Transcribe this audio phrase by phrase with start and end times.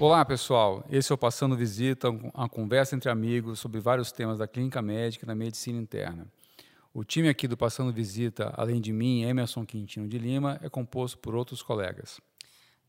[0.00, 0.86] Olá, pessoal.
[0.88, 5.24] Esse é o Passando Visita, uma conversa entre amigos sobre vários temas da clínica médica
[5.24, 6.24] e da medicina interna.
[6.94, 11.18] O time aqui do Passando Visita, além de mim, Emerson Quintino de Lima, é composto
[11.18, 12.20] por outros colegas.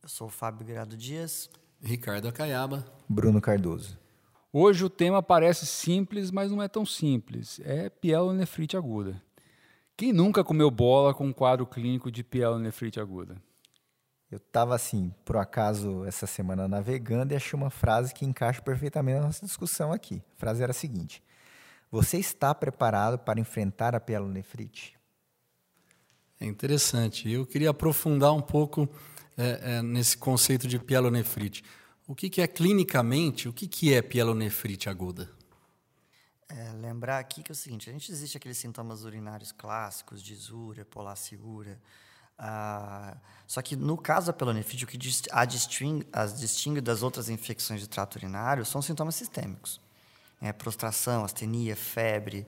[0.04, 1.50] Eu sou o Fábio Grado Dias.
[1.82, 2.86] Ricardo Acaiaba.
[3.10, 3.98] Bruno Cardoso.
[4.54, 7.60] Hoje o tema parece simples, mas não é tão simples.
[7.64, 9.20] É pielonefrite aguda.
[9.98, 13.36] Quem nunca comeu bola com um quadro clínico de pielonefrite aguda?
[14.32, 19.20] Eu estava assim, por acaso, essa semana navegando e achei uma frase que encaixa perfeitamente
[19.20, 20.21] na nossa discussão aqui.
[20.37, 21.24] A frase era a seguinte:
[21.92, 25.00] Você está preparado para enfrentar a pielonefrite?
[26.39, 27.29] É interessante.
[27.29, 28.87] Eu queria aprofundar um pouco
[29.36, 31.64] é, é, nesse conceito de pielonefrite.
[32.08, 35.30] O que, que é clinicamente, o que, que é pielonefrite aguda?
[36.48, 40.84] É, lembrar aqui que é o seguinte, a gente existe aqueles sintomas urinários clássicos, disúria,
[40.84, 41.80] polaciúria,
[42.39, 44.98] ah, só que no caso da pelonefrite, o que
[45.32, 49.82] a distingue, as distingue das outras infecções de trato urinário são sintomas sistêmicos.
[50.42, 52.48] É, prostração, astenia, febre.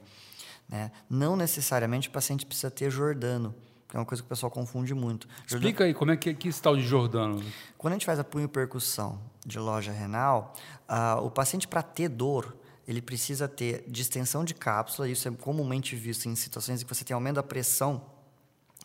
[0.69, 0.91] Né?
[1.09, 3.53] Não necessariamente o paciente precisa ter Jordano,
[3.89, 5.27] que é uma coisa que o pessoal confunde muito.
[5.45, 7.43] Explica aí, como é que, esse tal de Jordano?
[7.77, 10.53] Quando a gente faz a punho percussão de loja renal,
[10.87, 12.55] ah, o paciente, para ter dor,
[12.87, 17.03] ele precisa ter distensão de cápsula, isso é comumente visto em situações em que você
[17.03, 18.10] tem aumento da pressão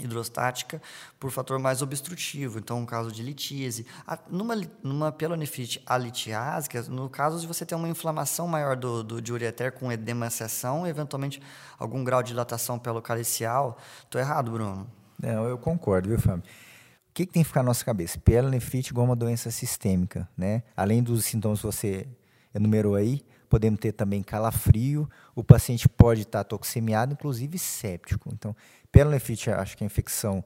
[0.01, 0.81] hidrostática
[1.19, 3.87] por fator mais obstrutivo, então um caso de litíase.
[4.31, 9.33] Numa, numa pielonefrite alitiásica, no caso de você ter uma inflamação maior do, do de
[9.33, 11.41] ureter com edema seção, eventualmente
[11.79, 13.79] algum grau de dilatação pelocalicial.
[14.05, 14.87] Estou errado, Bruno?
[15.21, 16.43] Não, eu concordo, viu, Fábio?
[17.11, 18.19] O que, que tem que ficar na nossa cabeça?
[18.19, 20.63] Pielonefrite igual uma doença sistêmica, né?
[20.77, 22.07] Além dos sintomas que você
[22.55, 28.29] enumerou aí, podemos ter também calafrio, o paciente pode estar toxemiado, inclusive séptico.
[28.33, 28.55] Então,
[28.87, 30.45] pielonefrite acho que é a infecção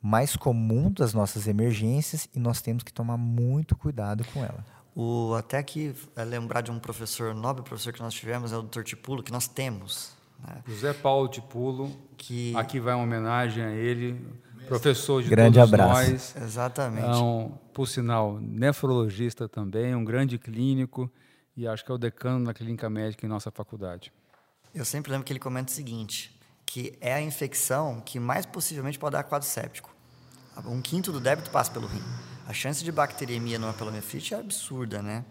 [0.00, 4.64] mais comum das nossas emergências e nós temos que tomar muito cuidado com ela.
[4.94, 8.62] O, até aqui, é lembrar de um professor, nobre professor que nós tivemos, é o
[8.62, 8.82] Dr.
[8.82, 10.12] Tipulo, que nós temos.
[10.38, 10.62] Né?
[10.66, 14.20] José Paulo Tipulo, que aqui vai uma homenagem a ele,
[14.66, 16.10] professor de grande todos abraço.
[16.10, 16.36] nós.
[16.36, 17.06] Exatamente.
[17.06, 21.10] É um, por sinal, nefrologista também, um grande clínico
[21.56, 24.12] e acho que é o decano da clínica médica em nossa faculdade.
[24.74, 28.98] Eu sempre lembro que ele comenta o seguinte, que é a infecção que mais possivelmente
[28.98, 29.94] pode dar quadro séptico.
[30.66, 32.02] Um quinto do débito passa pelo rim.
[32.46, 35.24] A chance de bacteriemia numa pelonefrite é absurda, né?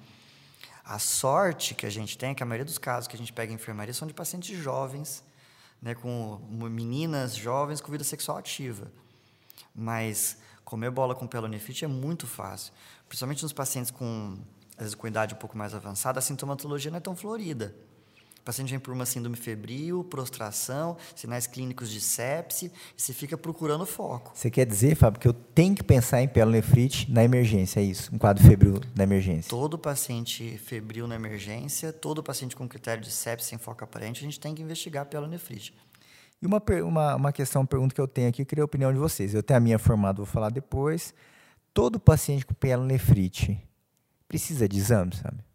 [0.84, 3.31] A sorte que a gente tem é que a maioria dos casos que a gente
[3.31, 5.24] pega em enfermaria são de pacientes jovens,
[5.81, 8.91] né, com meninas jovens com vida sexual ativa.
[9.74, 12.74] Mas comer bola com pelonefrite é muito fácil,
[13.08, 14.38] principalmente nos pacientes com
[14.78, 17.75] às vezes com idade um pouco mais avançada, a sintomatologia não é tão florida.
[18.41, 23.38] O paciente vem por uma síndrome febril, prostração, sinais clínicos de sepse, e você fica
[23.38, 24.31] procurando foco.
[24.34, 28.09] Você quer dizer, Fábio, que eu tenho que pensar em pielonefrite na emergência, é isso?
[28.12, 29.47] Um quadro febril na emergência?
[29.47, 34.24] Todo paciente febril na emergência, todo paciente com critério de sepse sem foco aparente, a
[34.24, 35.75] gente tem que investigar a pielonefrite.
[36.41, 38.91] E uma, uma, uma questão, uma pergunta que eu tenho aqui, eu queria a opinião
[38.91, 39.35] de vocês.
[39.35, 41.13] Eu tenho a minha formada, vou falar depois.
[41.72, 43.62] Todo paciente com pielonefrite,
[44.28, 45.51] precisa de exame, sabe?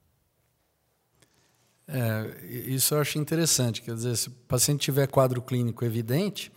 [1.89, 3.83] É, isso eu acho interessante.
[3.83, 6.53] Quer dizer, se o paciente tiver quadro clínico evidente,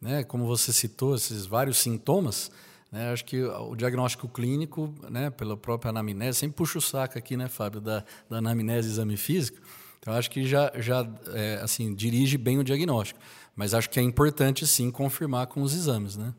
[0.00, 2.50] né, como você citou, esses vários sintomas,
[2.90, 7.36] né, acho que o diagnóstico clínico, né, pela própria anamnese, sempre puxa o saco aqui,
[7.36, 9.58] né, Fábio, da, da anamnese e exame físico.
[10.00, 13.20] Então, acho que já, já é, assim, dirige bem o diagnóstico.
[13.54, 16.34] Mas acho que é importante, sim, confirmar com os exames, né?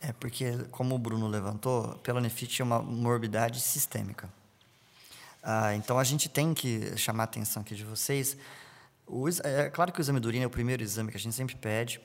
[0.00, 4.28] É, porque, como o Bruno levantou, pelonefrite é uma morbidade sistêmica.
[5.42, 8.36] Ah, então a gente tem que chamar a atenção aqui de vocês.
[9.06, 11.34] O, é claro que o exame de urina é o primeiro exame que a gente
[11.34, 12.00] sempre pede,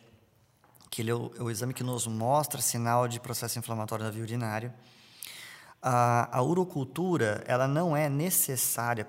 [0.89, 4.09] que ele é o, é o exame que nos mostra sinal de processo inflamatório da
[4.09, 4.73] via urinária.
[5.81, 9.07] A, a urocultura ela não é necessária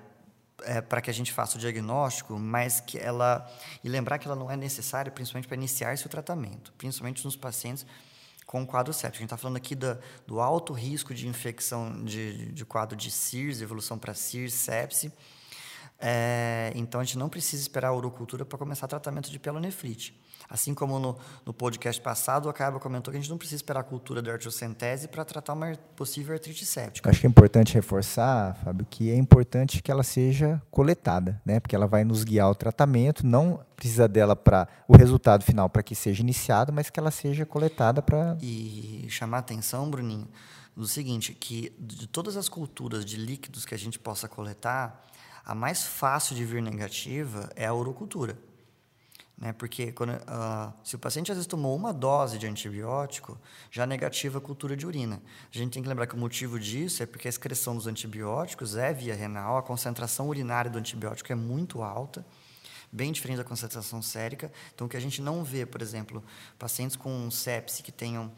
[0.62, 3.50] é, para que a gente faça o diagnóstico, mas que ela
[3.82, 7.86] e lembrar que ela não é necessária principalmente para iniciar esse tratamento, principalmente nos pacientes
[8.48, 9.18] com o quadro séptico.
[9.18, 9.76] A gente está falando aqui
[10.26, 15.12] do alto risco de infecção de, de quadro de CIRS, evolução para CIRS, sepse.
[16.00, 20.18] É, então, a gente não precisa esperar a urocultura para começar tratamento de pielonefrite.
[20.48, 23.80] Assim como no, no podcast passado, o Acaba comentou que a gente não precisa esperar
[23.80, 27.10] a cultura da artiocentese para tratar uma possível artrite séptica.
[27.10, 31.60] Acho que é importante reforçar, Fábio, que é importante que ela seja coletada, né?
[31.60, 35.82] porque ela vai nos guiar o tratamento, não precisa dela para o resultado final para
[35.82, 38.36] que seja iniciado, mas que ela seja coletada para...
[38.40, 40.28] E chamar atenção, Bruninho,
[40.74, 45.04] do seguinte, que de todas as culturas de líquidos que a gente possa coletar,
[45.44, 48.36] a mais fácil de vir negativa é a urocultura.
[49.38, 49.52] Né?
[49.52, 53.38] Porque quando, uh, se o paciente às vezes tomou uma dose de antibiótico,
[53.70, 55.22] já negativa a cultura de urina.
[55.52, 58.76] A gente tem que lembrar que o motivo disso é porque a excreção dos antibióticos
[58.76, 62.26] é via renal, a concentração urinária do antibiótico é muito alta,
[62.90, 64.50] bem diferente da concentração sérica.
[64.74, 66.24] Então, o que a gente não vê, por exemplo,
[66.58, 68.32] pacientes com sepse que tenham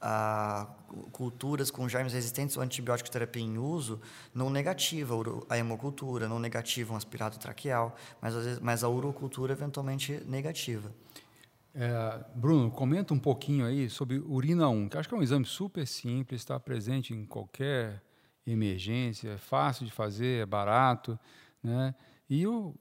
[0.00, 0.68] a
[1.12, 4.00] culturas com germes resistentes ou antibiótico terapia em uso
[4.34, 5.14] não negativa
[5.48, 10.92] a hemocultura, não negativa um aspirado traqueal, mas, vezes, mas a urocultura eventualmente negativa.
[11.74, 15.44] É, Bruno, comenta um pouquinho aí sobre urina 1, que acho que é um exame
[15.44, 18.02] super simples, está presente em qualquer
[18.46, 21.18] emergência, é fácil de fazer, é barato,
[21.62, 21.94] né?
[22.30, 22.74] E o,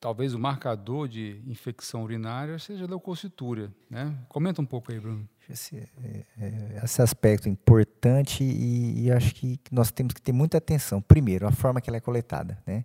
[0.00, 4.18] talvez o marcador de infecção urinária seja a leucocitura, né?
[4.28, 5.28] Comenta um pouco aí, Bruno.
[5.50, 10.58] Esse, é, é, esse aspecto importante e, e, acho que nós temos que ter muita
[10.58, 11.02] atenção.
[11.02, 12.84] Primeiro, a forma que ela é coletada, né?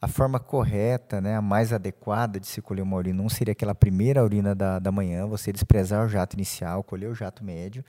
[0.00, 3.74] A forma correta, né, a mais adequada de se colher uma urina não seria aquela
[3.74, 7.82] primeira urina da, da manhã, você desprezar o jato inicial, colher o jato médio.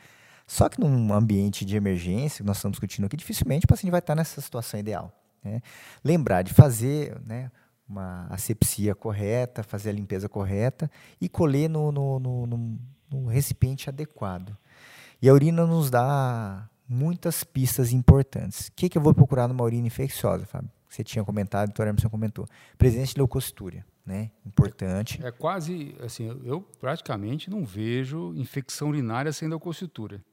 [0.48, 4.16] Só que num ambiente de emergência, nós estamos discutindo aqui, dificilmente o paciente vai estar
[4.16, 5.12] nessa situação ideal.
[5.44, 5.62] Né?
[6.02, 7.52] Lembrar de fazer né,
[7.88, 10.90] uma asepsia correta, fazer a limpeza correta
[11.20, 12.80] e colher no, no, no, no
[13.12, 14.56] no recipiente adequado.
[15.22, 18.68] E a urina nos dá muitas pistas importantes.
[18.68, 20.70] O que, que eu vou procurar numa urina infecciosa, Fábio?
[20.90, 22.48] Você tinha comentado, a doutora Emerson comentou.
[22.78, 24.32] Presença de leucocitúria, né?
[24.46, 25.20] Importante.
[25.22, 30.24] É, é quase, assim, eu praticamente não vejo infecção urinária sem leucocitura,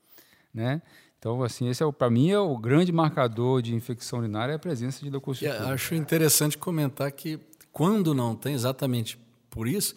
[0.52, 0.80] né?
[1.18, 4.58] Então, assim, esse é para mim é o grande marcador de infecção urinária é a
[4.58, 5.54] presença de leucocitura.
[5.54, 7.40] É, acho interessante comentar que
[7.72, 9.18] quando não tem, exatamente
[9.50, 9.94] por isso,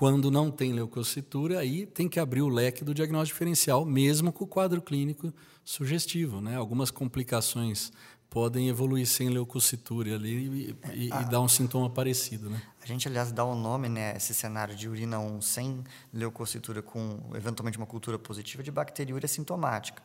[0.00, 4.44] quando não tem leucocitura, aí tem que abrir o leque do diagnóstico diferencial, mesmo com
[4.44, 5.30] o quadro clínico
[5.62, 6.40] sugestivo.
[6.40, 6.56] Né?
[6.56, 7.92] Algumas complicações
[8.30, 12.48] podem evoluir sem leucocitura ali e, e, e, dar um sintoma parecido.
[12.48, 12.62] Né?
[12.82, 16.80] A gente, aliás, dá o um nome, né, esse cenário de urina 1 sem leucocitura,
[16.80, 20.02] com eventualmente uma cultura positiva, de bacteriúria sintomática.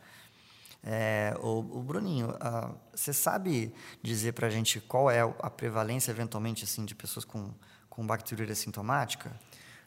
[0.84, 3.72] É, o, o, Bruninho, uh, você sabe
[4.02, 7.50] dizer para a gente qual é a prevalência, eventualmente, assim, de pessoas com,
[7.88, 9.34] com bacteriúria sintomática?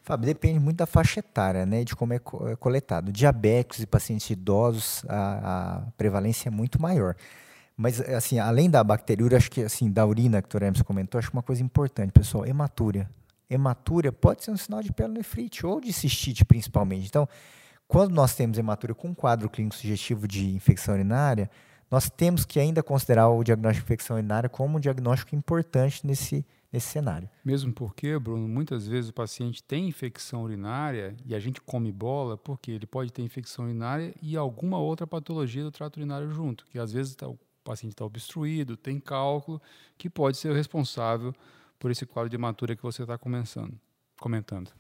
[0.10, 2.20] Fábio, depende muito da faixa etária, né, de como é,
[2.52, 3.12] é coletado.
[3.12, 7.16] Diabéticos e pacientes idosos, a, a, prevalência é muito maior.
[7.78, 10.84] Mas, assim, além da bacteriúria, acho que, assim, da urina que o Dr.
[10.84, 13.08] Comentou, acho que uma coisa importante, pessoal, hematúria.
[13.48, 17.06] Hematúria pode ser um sinal de pielonefrite ou de cistite, principalmente.
[17.08, 17.30] Então,
[17.88, 21.52] quando nós temos hematúria com quadro clínico sugestivo de infecção urinária,
[21.92, 26.44] nós temos que ainda considerar o diagnóstico de infecção urinária como um diagnóstico importante nesse
[26.72, 27.30] nesse cenário.
[27.44, 32.38] Mesmo porque, Bruno, muitas vezes o paciente tem infecção urinária e a gente come bola
[32.38, 36.78] porque ele pode ter infecção urinária e alguma outra patologia do trato urinário junto, que
[36.78, 39.62] às vezes tá, o paciente está obstruído, tem cálculo,
[39.98, 41.34] que pode ser o responsável
[41.80, 44.72] por esse quadro de hematura que você está comentando.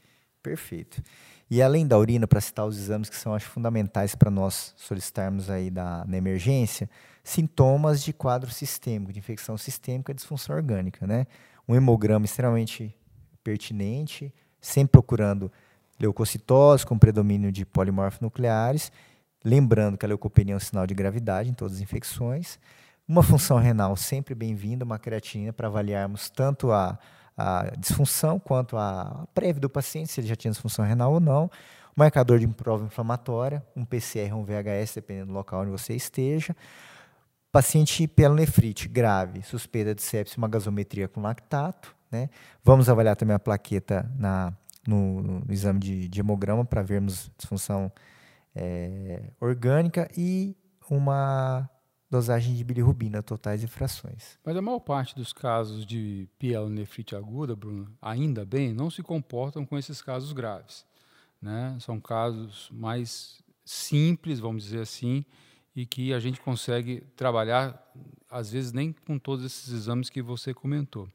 [0.42, 1.02] Perfeito.
[1.50, 5.50] E além da urina, para citar os exames que são acho, fundamentais para nós solicitarmos
[5.50, 6.90] aí da, na emergência,
[7.24, 11.26] sintomas de quadro sistêmico, de infecção sistêmica, disfunção orgânica, né?
[11.70, 12.96] Um hemograma extremamente
[13.44, 15.52] pertinente, sempre procurando
[16.00, 18.92] leucocitose com predomínio de polimorfos nucleares,
[19.46, 22.58] lembrando que a leucopenia é um sinal de gravidade em todas as infecções,
[23.08, 26.98] uma função renal sempre bem-vinda, uma creatinina para avaliarmos tanto a,
[27.38, 31.44] a disfunção quanto a prévia do paciente, se ele já tinha disfunção renal ou não,
[31.46, 31.50] um
[31.96, 36.56] marcador de prova inflamatória, um PCR ou um VHS, dependendo do local onde você esteja,
[37.52, 41.96] Paciente pielonefrite grave, suspeita de sepsis, uma gasometria com lactato.
[42.12, 42.30] Né?
[42.64, 44.54] Vamos avaliar também a plaqueta na,
[44.88, 47.92] no, no exame de, de hemograma para vermos disfunção
[48.56, 50.56] é, orgânica e
[50.90, 51.70] uma
[52.10, 54.40] dosagem de bilirrubina, totais e frações.
[54.44, 59.66] Mas a maior parte dos casos de pielonefrite aguda, Bruno, ainda bem, não se comportam
[59.66, 60.86] com esses casos graves.
[61.42, 61.78] Né?
[61.80, 65.24] São casos mais simples, vamos dizer assim,
[65.80, 67.82] e que a gente consegue trabalhar,
[68.30, 71.08] às vezes, nem com todos esses exames que você comentou.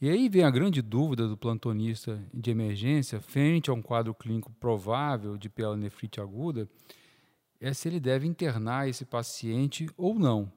[0.00, 4.50] E aí vem a grande dúvida do plantonista de emergência, frente a um quadro clínico
[4.58, 6.66] provável de pielonefrite aguda,
[7.60, 10.50] é se ele deve internar esse paciente ou não.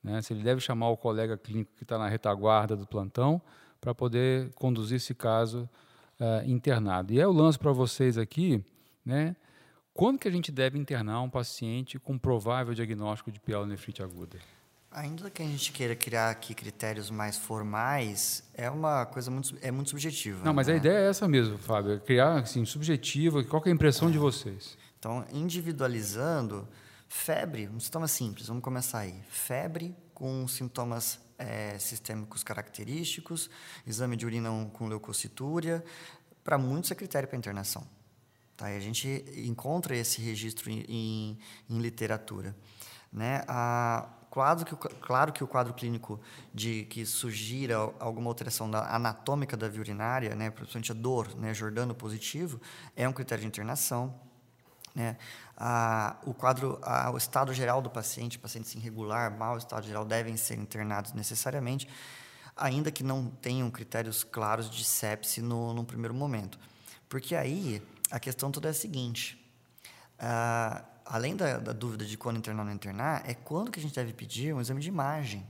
[0.00, 0.22] Né?
[0.22, 3.42] Se ele deve chamar o colega clínico que está na retaguarda do plantão
[3.80, 5.68] para poder conduzir esse caso
[6.20, 7.12] uh, internado.
[7.12, 8.64] E eu lanço para vocês aqui
[9.04, 9.34] né,
[9.94, 14.38] quando que a gente deve internar um paciente com provável diagnóstico de pielonefrite aguda?
[14.90, 19.70] Ainda que a gente queira criar aqui critérios mais formais, é uma coisa muito, é
[19.70, 20.44] muito subjetiva.
[20.44, 20.74] Não, mas né?
[20.74, 24.12] a ideia é essa mesmo, Fábio, é criar assim, subjetiva, qual é a impressão é.
[24.12, 24.76] de vocês?
[24.98, 26.68] Então, individualizando,
[27.08, 29.18] febre, um sintoma simples, vamos começar aí.
[29.28, 33.50] Febre com sintomas é, sistêmicos característicos,
[33.86, 35.82] exame de urina com leucocitúria,
[36.44, 37.86] para muitos é critério para internação.
[38.56, 38.70] Tá?
[38.70, 42.54] E a gente encontra esse registro em, em, em literatura.
[43.12, 43.44] Né?
[43.48, 46.18] A, quadro que, claro que o quadro clínico
[46.54, 51.52] de que sugira alguma alteração da, anatômica da via urinária, né, principalmente a dor, né,
[51.52, 52.58] Jordano positivo,
[52.96, 54.18] é um critério de internação.
[54.94, 55.18] Né?
[55.54, 56.80] Ah, o quadro,
[57.12, 61.86] o estado geral do paciente, paciente irregular, mau estado geral, devem ser internados necessariamente,
[62.56, 66.58] ainda que não tenham critérios claros de sepse no, no primeiro momento.
[67.06, 67.82] Porque aí
[68.12, 69.42] a questão toda é a seguinte:
[70.18, 73.82] ah, além da, da, dúvida de quando internar ou não internar, é quando que a
[73.82, 75.44] gente deve pedir um exame de imagem.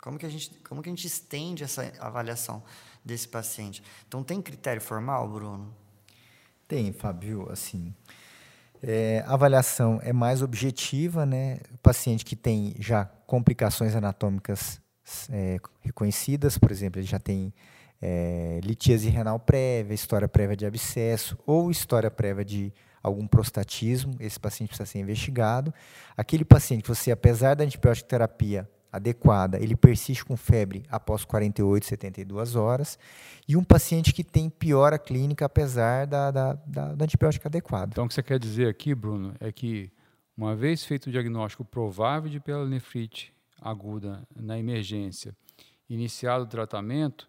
[0.00, 2.62] Como que a gente, como que a gente estende essa avaliação
[3.04, 3.82] desse paciente?
[4.08, 5.74] Então, tem critério formal, Bruno?
[6.66, 7.50] Tem, Fábio.
[7.52, 7.94] Assim,
[8.82, 11.58] é, a avaliação é mais objetiva, né?
[11.74, 14.80] O paciente que tem já complicações anatômicas
[15.28, 17.52] é, reconhecidas, por exemplo, ele já tem
[18.00, 24.38] é, litíase renal prévia, história prévia de abscesso ou história prévia de algum prostatismo, esse
[24.38, 25.72] paciente precisa ser investigado.
[26.16, 31.86] Aquele paciente que você, apesar da antibiótica terapia adequada, ele persiste com febre após 48,
[31.86, 32.98] 72 horas,
[33.46, 37.90] e um paciente que tem piora clínica apesar da, da, da, da antibiótica adequada.
[37.92, 39.90] Então, o que você quer dizer aqui, Bruno, é que
[40.36, 45.36] uma vez feito o diagnóstico provável de pielonefrite aguda na emergência,
[45.88, 47.28] iniciado o tratamento,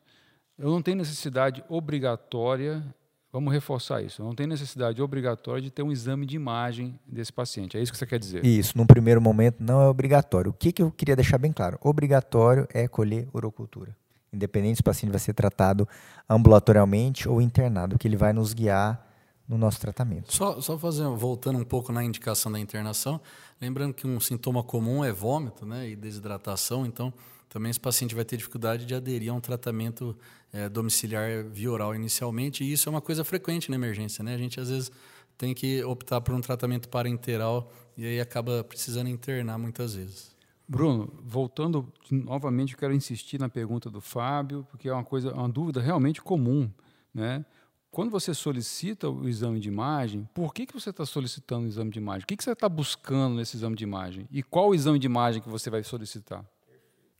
[0.57, 2.83] eu não tenho necessidade obrigatória
[3.31, 4.21] Vamos reforçar isso.
[4.21, 7.77] Não tem necessidade obrigatória de ter um exame de imagem desse paciente.
[7.77, 8.45] É isso que você quer dizer?
[8.45, 10.51] Isso, num primeiro momento não é obrigatório.
[10.51, 11.77] O que, que eu queria deixar bem claro?
[11.81, 13.95] Obrigatório é colher urocultura.
[14.33, 15.87] Independente se o paciente vai ser tratado
[16.29, 19.07] ambulatorialmente ou internado, que ele vai nos guiar
[19.47, 20.33] no nosso tratamento.
[20.33, 23.19] Só, só fazendo, voltando um pouco na indicação da internação,
[23.61, 27.13] lembrando que um sintoma comum é vômito né, e desidratação, então
[27.51, 30.17] também esse paciente vai ter dificuldade de aderir a um tratamento
[30.53, 34.23] é, domiciliar via oral inicialmente, e isso é uma coisa frequente na emergência.
[34.23, 34.33] Né?
[34.33, 34.89] A gente, às vezes,
[35.37, 40.33] tem que optar por um tratamento parenteral e aí acaba precisando internar muitas vezes.
[40.65, 45.49] Bruno, voltando novamente, eu quero insistir na pergunta do Fábio, porque é uma coisa, uma
[45.49, 46.71] dúvida realmente comum,
[47.13, 47.45] né?
[47.91, 51.91] Quando você solicita o exame de imagem, por que, que você está solicitando o exame
[51.91, 52.23] de imagem?
[52.23, 54.25] O que, que você está buscando nesse exame de imagem?
[54.31, 56.45] E qual o exame de imagem que você vai solicitar?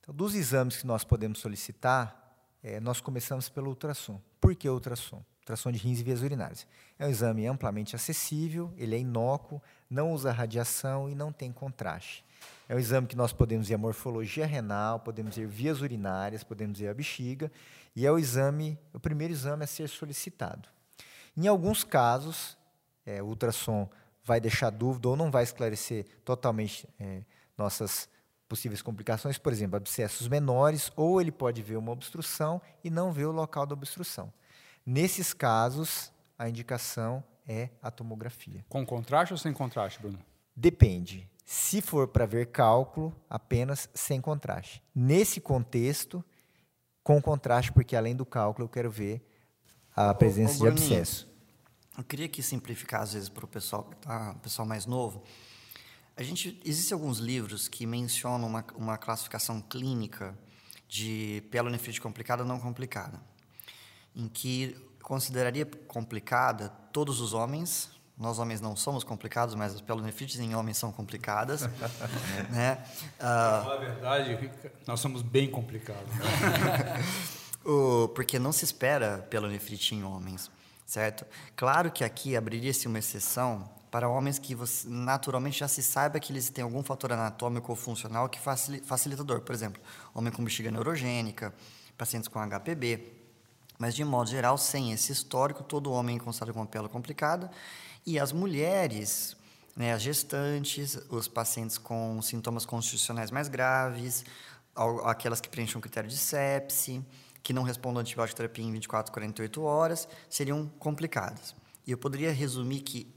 [0.02, 4.20] Então, dos exames que nós podemos solicitar, é, nós começamos pelo ultrassom.
[4.40, 5.24] Por que ultrassom?
[5.42, 6.66] Ultrassom de rins e vias urinárias.
[6.98, 12.26] É um exame amplamente acessível, ele é inócuo, não usa radiação e não tem contraste.
[12.68, 16.80] É um exame que nós podemos ver a morfologia renal, podemos ver vias urinárias, podemos
[16.80, 17.52] ver a bexiga,
[17.96, 20.68] e é o exame, o primeiro exame a ser solicitado.
[21.38, 22.58] Em alguns casos,
[23.06, 23.90] é, o ultrassom
[24.24, 27.24] vai deixar dúvida ou não vai esclarecer totalmente é,
[27.58, 28.08] nossas
[28.52, 33.24] possíveis complicações, por exemplo, abscessos menores, ou ele pode ver uma obstrução e não ver
[33.24, 34.30] o local da obstrução.
[34.86, 38.66] Nesses casos, a indicação é a tomografia.
[38.68, 40.20] Com contraste ou sem contraste, Bruno?
[40.54, 41.30] Depende.
[41.46, 44.84] Se for para ver cálculo, apenas sem contraste.
[44.94, 46.22] Nesse contexto,
[47.02, 49.26] com contraste, porque além do cálculo eu quero ver
[49.96, 51.26] a presença ô, ô, de abscesso.
[51.98, 55.24] Eu queria que simplificar às vezes para o pessoal, tá, pessoal mais novo.
[56.16, 60.38] A gente existem alguns livros que mencionam uma, uma classificação clínica
[60.88, 63.20] de pielonefrite complicada ou não complicada,
[64.16, 67.90] em que consideraria complicada todos os homens.
[68.18, 71.62] Nós homens não somos complicados, mas as pielonefrites em homens são complicadas,
[72.52, 72.84] né?
[73.18, 74.52] Uh, Na verdade,
[74.86, 76.12] nós somos bem complicados.
[77.66, 80.52] o, porque não se espera pielonefrite em homens,
[80.86, 81.26] certo?
[81.56, 86.32] Claro que aqui abriria-se uma exceção para homens que você, naturalmente já se saiba que
[86.32, 89.42] eles têm algum fator anatômico ou funcional que facilita dor.
[89.42, 89.82] Por exemplo,
[90.16, 91.54] homem com bexiga neurogênica,
[91.98, 93.20] pacientes com HPB.
[93.78, 97.52] Mas, de modo geral, sem esse histórico, todo homem considerado com pele complicada.
[98.06, 99.36] E as mulheres,
[99.76, 104.24] né, as gestantes, os pacientes com sintomas constitucionais mais graves,
[105.04, 107.04] aquelas que preenchem o critério de sepse,
[107.44, 111.56] que não respondam à antibiótico terapia em 24, 48 horas, seriam complicadas.
[111.86, 113.12] E eu poderia resumir que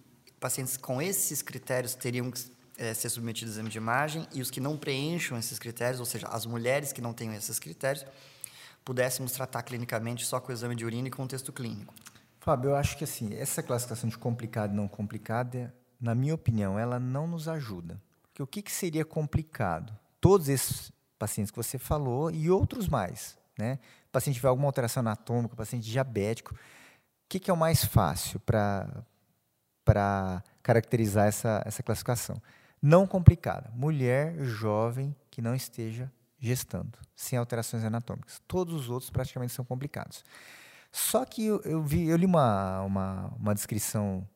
[0.44, 2.38] pacientes com esses critérios teriam que
[2.76, 6.04] é, ser submetidos a exame de imagem e os que não preencham esses critérios, ou
[6.04, 8.04] seja, as mulheres que não tenham esses critérios,
[8.84, 11.94] pudéssemos tratar clinicamente só com o exame de urina e com o texto clínico.
[12.40, 16.78] Fábio, eu acho que assim, essa classificação de complicado e não complicado, na minha opinião,
[16.78, 17.98] ela não nos ajuda.
[18.24, 19.98] Porque o que, que seria complicado?
[20.20, 23.34] Todos esses pacientes que você falou e outros mais.
[23.58, 23.78] Né?
[24.08, 26.54] O paciente tiver alguma alteração anatômica, paciente diabético.
[26.54, 26.58] O
[27.30, 29.06] que, que é o mais fácil para
[29.84, 32.36] para caracterizar essa, essa classificação.
[32.80, 33.70] Não complicada.
[33.74, 38.40] Mulher jovem que não esteja gestando, sem alterações anatômicas.
[38.46, 40.24] Todos os outros praticamente são complicados.
[40.92, 44.26] Só que eu, eu vi, eu li uma, uma, uma descrição,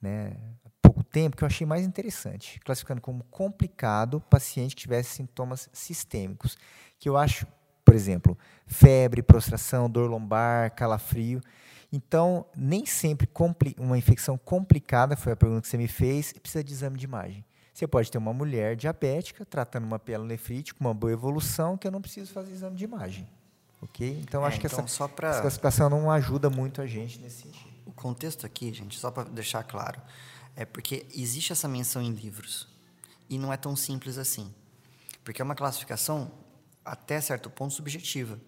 [0.00, 5.10] né, há pouco tempo que eu achei mais interessante, classificando como complicado paciente que tivesse
[5.10, 6.56] sintomas sistêmicos,
[6.98, 7.46] que eu acho,
[7.84, 11.40] por exemplo, febre, prostração, dor lombar, calafrio.
[11.92, 13.28] Então, nem sempre
[13.78, 17.44] uma infecção complicada, foi a pergunta que você me fez, precisa de exame de imagem.
[17.72, 21.90] Você pode ter uma mulher diabética tratando uma pielonefrite com uma boa evolução que eu
[21.90, 23.28] não preciso fazer exame de imagem.
[23.82, 24.18] Ok?
[24.22, 25.28] Então, é, acho então, que essa, pra...
[25.28, 27.70] essa classificação não ajuda muito a gente nesse sentido.
[27.84, 30.00] O contexto aqui, gente, só para deixar claro,
[30.56, 32.66] é porque existe essa menção em livros
[33.28, 34.52] e não é tão simples assim.
[35.22, 36.32] Porque é uma classificação,
[36.84, 38.40] até certo ponto, subjetiva.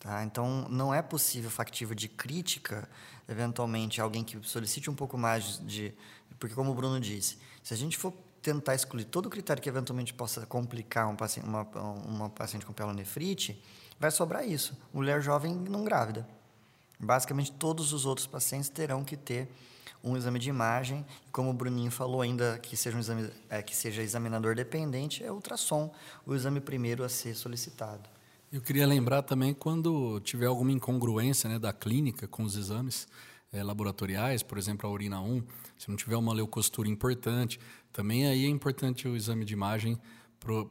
[0.00, 0.22] Tá?
[0.24, 2.88] Então, não é possível factível de crítica,
[3.28, 5.94] eventualmente, alguém que solicite um pouco mais de.
[6.38, 8.12] Porque, como o Bruno disse, se a gente for
[8.42, 11.62] tentar excluir todo o critério que eventualmente possa complicar um paciente, uma,
[12.06, 13.60] uma paciente com pielonefrite,
[13.98, 14.76] vai sobrar isso.
[14.92, 16.28] Mulher jovem não grávida.
[16.98, 19.48] Basicamente, todos os outros pacientes terão que ter
[20.02, 21.04] um exame de imagem.
[21.32, 25.32] Como o Bruninho falou, ainda que seja, um exame, é, que seja examinador dependente, é
[25.32, 25.92] ultrassom,
[26.24, 28.15] o exame primeiro a ser solicitado.
[28.52, 33.08] Eu queria lembrar também quando tiver alguma incongruência né, da clínica com os exames
[33.52, 35.42] é, laboratoriais, por exemplo, a urina 1,
[35.76, 37.58] se não tiver uma leucostura importante,
[37.92, 39.98] também aí é importante o exame de imagem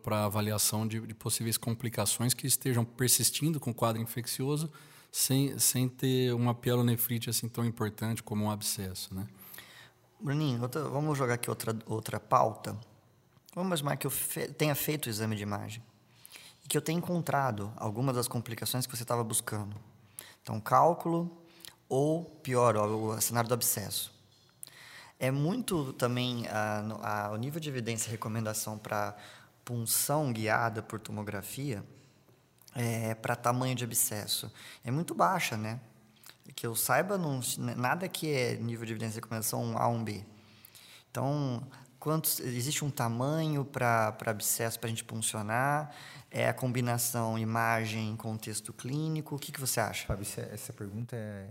[0.02, 4.72] para avaliação de, de, possíveis complicações que estejam persistindo com o quadro infeccioso
[5.12, 9.28] sem, sem ter uma pielonefrite assim tão importante como um abscesso, né?
[10.22, 12.78] Bruninho, outra, vamos jogar aqui outra, outra pauta.
[13.54, 15.84] Vamos imaginar que eu fe, tenha feito o exame de imagem
[16.66, 19.76] e que eu tenha encontrado algumas das complicações que você estava buscando.
[20.42, 21.32] Então, cálculo
[21.88, 24.12] ou, pior, o cenário do abscesso.
[25.20, 29.16] É muito também a, a, o nível de evidência e recomendação para
[29.64, 31.84] punção guiada por tomografia
[32.76, 34.52] é, para tamanho de abscesso
[34.84, 35.80] é muito baixa, né?
[36.56, 40.04] Que eu saiba, não, nada que é nível de evidência e recomendação um A, um
[40.04, 40.24] B.
[41.10, 41.66] Então,
[42.06, 45.92] quantos, existe um tamanho para abscesso para a gente puncionar?
[46.30, 49.36] É a combinação imagem contexto clínico?
[49.36, 50.06] O que, que você acha?
[50.06, 51.50] Fábio, essa pergunta é,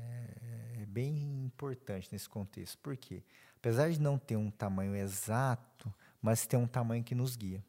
[0.79, 2.79] é, é bem importante nesse contexto.
[2.79, 3.21] Por quê?
[3.57, 7.61] Apesar de não ter um tamanho exato, mas tem um tamanho que nos guia.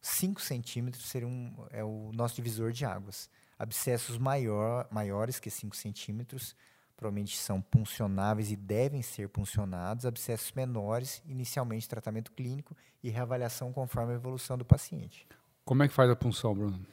[0.00, 3.30] 5 centímetros seria um, é o nosso divisor de águas.
[3.56, 6.56] Abscessos maior, maiores que 5 centímetros
[6.96, 10.06] provavelmente são puncionáveis e devem ser puncionados.
[10.06, 15.26] Abscessos menores, inicialmente tratamento clínico e reavaliação conforme a evolução do paciente.
[15.64, 16.86] Como é que faz a punção, Bruno?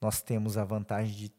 [0.00, 1.32] Nós temos a vantagem de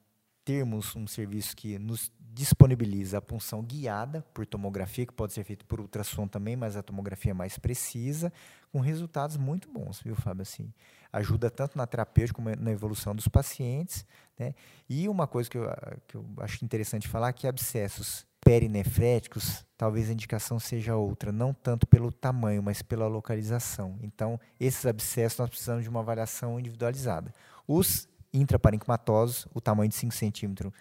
[0.43, 5.65] termos um serviço que nos disponibiliza a punção guiada por tomografia, que pode ser feito
[5.65, 8.31] por ultrassom também, mas a tomografia é mais precisa,
[8.71, 10.43] com resultados muito bons, viu, Fábio?
[10.43, 10.71] Assim,
[11.11, 14.05] ajuda tanto na terapêutica como na evolução dos pacientes.
[14.37, 14.53] Né?
[14.87, 15.67] E uma coisa que eu,
[16.07, 21.53] que eu acho interessante falar é que abscessos perinefréticos, talvez a indicação seja outra, não
[21.53, 23.97] tanto pelo tamanho, mas pela localização.
[24.03, 27.33] Então, esses abscessos nós precisamos de uma avaliação individualizada.
[27.67, 30.71] Os intraparenquimatosos, o tamanho de 5 centímetros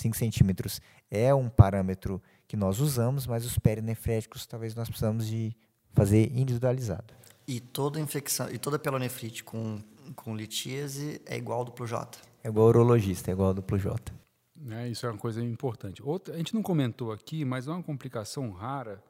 [0.00, 5.54] 5 centímetros é um parâmetro que nós usamos, mas os perinefréticos talvez nós precisamos de
[5.92, 7.14] fazer individualizado.
[7.46, 9.80] E toda infecção, e toda pielonefrite com,
[10.14, 12.18] com litíase é igual ao duplo J?
[12.42, 14.12] É igual ao urologista, é igual ao duplo J.
[14.70, 16.02] É, isso é uma coisa importante.
[16.02, 19.02] Outra, a gente não comentou aqui, mas é uma complicação rara,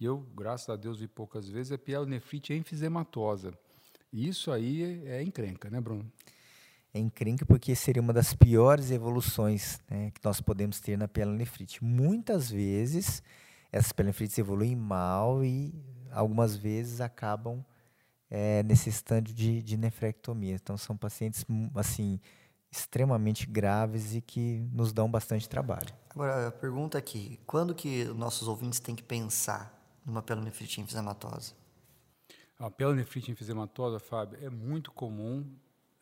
[0.00, 3.52] e eu, graças a Deus, vi poucas vezes, é pielonefrite enfisematosa.
[4.12, 6.10] E isso aí é encrenca, né, Bruno?
[6.92, 11.84] É encrenca porque seria uma das piores evoluções né, que nós podemos ter na pielonefrite.
[11.84, 13.22] Muitas vezes,
[13.70, 15.74] essas pielonefrites evoluem mal e
[16.10, 17.64] algumas vezes acabam
[18.30, 20.54] é, necessitando de, de nefrectomia.
[20.54, 22.20] Então, são pacientes assim
[22.70, 25.94] extremamente graves e que nos dão bastante trabalho.
[26.10, 29.74] Agora, a pergunta aqui, quando que nossos ouvintes têm que pensar
[30.04, 31.54] numa pielonefrite enfisematosa?
[32.58, 35.46] A pielonefrite enfisematosa, Fábio, é muito comum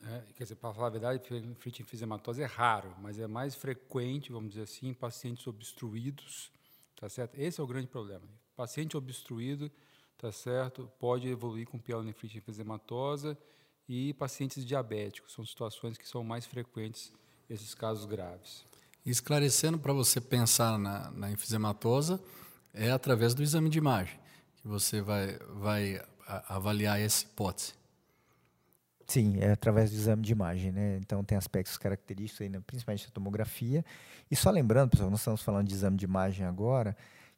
[0.04, 1.22] é, quer dizer, para falar a verdade,
[1.58, 6.50] fluite enfisematose é raro, mas é mais frequente, vamos dizer assim, em pacientes obstruídos,
[6.94, 7.34] tá certo?
[7.36, 8.22] Esse é o grande problema.
[8.54, 9.70] Paciente obstruído,
[10.18, 13.36] tá certo, pode evoluir com pielonefrite enfisematosa
[13.88, 17.12] e pacientes diabéticos, são situações que são mais frequentes
[17.48, 18.64] esses casos graves.
[19.04, 22.20] Esclarecendo para você pensar na, na enfisematosa,
[22.74, 24.18] é através do exame de imagem
[24.60, 26.04] que você vai, vai
[26.48, 27.74] avaliar essa hipótese.
[29.06, 30.98] Sim, é através do exame de imagem, né?
[30.98, 32.60] Então tem aspectos característicos aí, né?
[32.66, 33.84] principalmente a tomografia.
[34.28, 36.96] E só lembrando, pessoal, nós estamos falando de exame de imagem agora,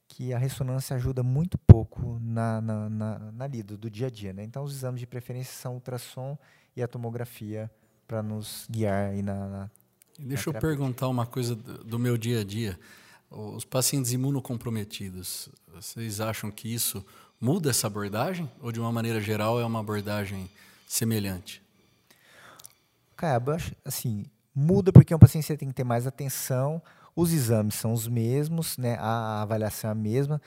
[0.08, 4.32] que a ressonância ajuda muito pouco na, na, na, na lida do dia a dia,
[4.32, 4.42] né?
[4.42, 6.38] Então os exames de preferência são ultrassom
[6.74, 7.70] e a tomografia
[8.06, 9.70] para nos guiar aí na, na
[10.18, 12.78] Deixa eu perguntar uma coisa do meu dia a dia.
[13.30, 17.04] Os pacientes imunocomprometidos, vocês acham que isso
[17.40, 18.50] muda essa abordagem?
[18.60, 20.50] Ou, de uma maneira geral, é uma abordagem
[20.88, 21.62] semelhante?
[23.14, 23.42] Cara,
[23.84, 24.24] assim,
[24.54, 26.82] muda porque um paciente tem que ter mais atenção,
[27.14, 28.96] os exames são os mesmos, né?
[28.98, 30.40] a avaliação é a mesma.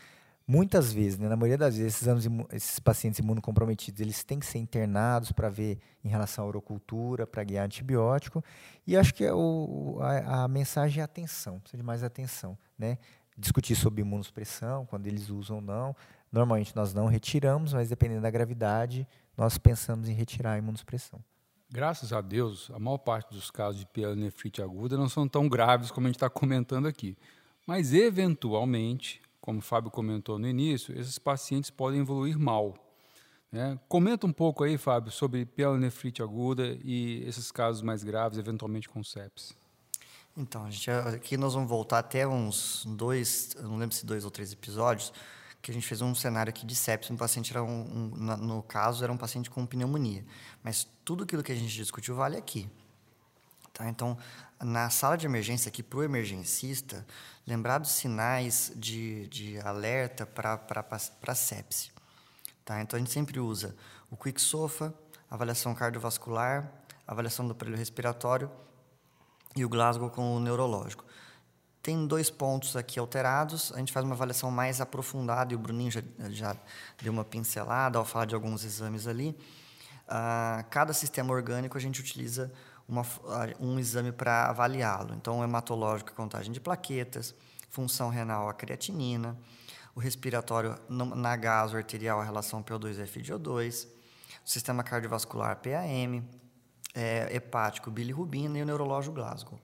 [0.47, 4.57] Muitas vezes, né, na maioria das vezes, esses, esses pacientes imunocomprometidos, eles têm que ser
[4.57, 8.43] internados para ver em relação à urocultura, para guiar antibiótico.
[8.85, 12.57] E acho que é o, a, a, mensagem é atenção, precisa de mais atenção.
[12.77, 12.97] Né?
[13.37, 15.95] Discutir sobre imunossupressão, quando eles usam ou não.
[16.31, 21.23] Normalmente nós não retiramos, mas dependendo da gravidade, nós pensamos em retirar a imunossupressão.
[21.69, 25.89] Graças a Deus, a maior parte dos casos de pielonefrite aguda não são tão graves
[25.89, 27.17] como a gente está comentando aqui.
[27.65, 32.75] Mas, eventualmente, como o Fábio comentou no início, esses pacientes podem evoluir mal.
[33.51, 33.79] Né?
[33.87, 39.03] Comenta um pouco aí, Fábio, sobre pielonefrite aguda e esses casos mais graves, eventualmente com
[39.03, 39.53] sepsis.
[40.37, 44.53] Então, gente, aqui nós vamos voltar até uns dois, não lembro se dois ou três
[44.53, 45.11] episódios,
[45.61, 47.11] que a gente fez um cenário aqui de sepsis.
[47.11, 50.25] Um paciente era um, um, no caso era um paciente com pneumonia,
[50.63, 52.69] mas tudo aquilo que a gente discutiu vale aqui.
[53.73, 53.87] Tá?
[53.87, 54.17] Então,
[54.59, 57.05] na sala de emergência aqui para o emergencista,
[57.45, 61.91] lembrar dos sinais de, de alerta para sepse.
[62.65, 62.81] Tá?
[62.81, 63.75] Então, a gente sempre usa
[64.09, 64.93] o quick sofa,
[65.29, 66.71] avaliação cardiovascular,
[67.07, 68.51] avaliação do aparelho respiratório
[69.55, 71.05] e o Glasgow com o neurológico.
[71.81, 75.89] Tem dois pontos aqui alterados, a gente faz uma avaliação mais aprofundada, e o Bruninho
[75.89, 76.55] já, já
[77.01, 79.35] deu uma pincelada ao falar de alguns exames ali.
[80.07, 82.51] Uh, cada sistema orgânico a gente utiliza
[82.87, 83.01] uma,
[83.59, 85.15] um exame para avaliá-lo.
[85.15, 87.33] Então, o hematológico, contagem de plaquetas,
[87.67, 89.35] função renal, a creatinina,
[89.95, 93.87] o respiratório na gaso arterial, a relação PO2-FiO2,
[94.45, 96.23] o sistema cardiovascular, PAM,
[96.93, 99.59] é, hepático, bilirrubina e o neurológico Glasgow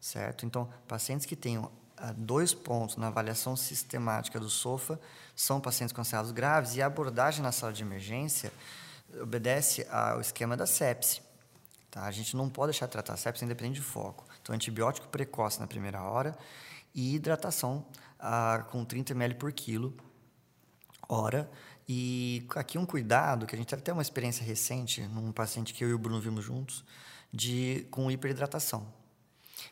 [0.00, 0.46] certo?
[0.46, 5.00] Então, pacientes que tenham ah, dois pontos na avaliação sistemática do SOFA
[5.34, 8.52] são pacientes considerados graves e a abordagem na sala de emergência
[9.20, 11.20] obedece ao esquema da sepse.
[11.90, 12.04] Tá?
[12.04, 14.24] A gente não pode deixar de tratar a sepse independente de foco.
[14.42, 16.36] Então, antibiótico precoce na primeira hora
[16.94, 17.84] e hidratação
[18.18, 19.96] ah, com 30 ml por quilo
[21.08, 21.50] hora.
[21.88, 25.82] E aqui um cuidado, que a gente teve até uma experiência recente num paciente que
[25.82, 26.84] eu e o Bruno vimos juntos,
[27.32, 28.86] de, com hiperidratação.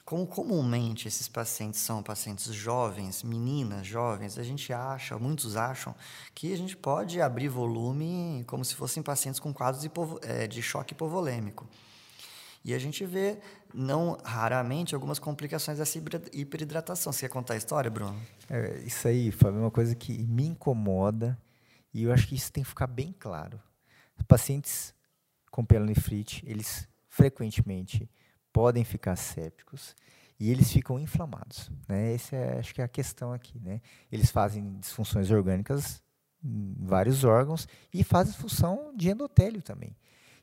[0.07, 5.93] Como comumente esses pacientes são pacientes jovens, meninas jovens, a gente acha, muitos acham,
[6.33, 9.91] que a gente pode abrir volume como se fossem pacientes com quadros de,
[10.49, 11.69] de choque hipovolêmico.
[12.65, 13.41] E a gente vê,
[13.75, 15.99] não raramente, algumas complicações dessa
[16.33, 17.13] hiperidratação.
[17.13, 18.17] Você quer contar a história, Bruno?
[18.49, 21.37] É, isso aí, Fábio, é uma coisa que me incomoda
[21.93, 23.61] e eu acho que isso tem que ficar bem claro.
[24.29, 24.95] Pacientes
[25.51, 28.09] com pielonefrite, eles frequentemente
[28.57, 29.95] podem ficar sépticos
[30.41, 31.71] e eles ficam inflamados.
[31.87, 32.15] Né?
[32.15, 33.61] Essa é, acho que é a questão aqui.
[33.61, 33.83] Né?
[34.11, 36.03] Eles fazem disfunções orgânicas
[36.43, 39.95] em vários órgãos e fazem função de endotélio também.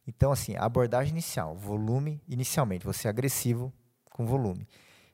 [0.06, 3.74] Então, assim, a abordagem inicial, volume, inicialmente, você é agressivo
[4.12, 4.68] com volume.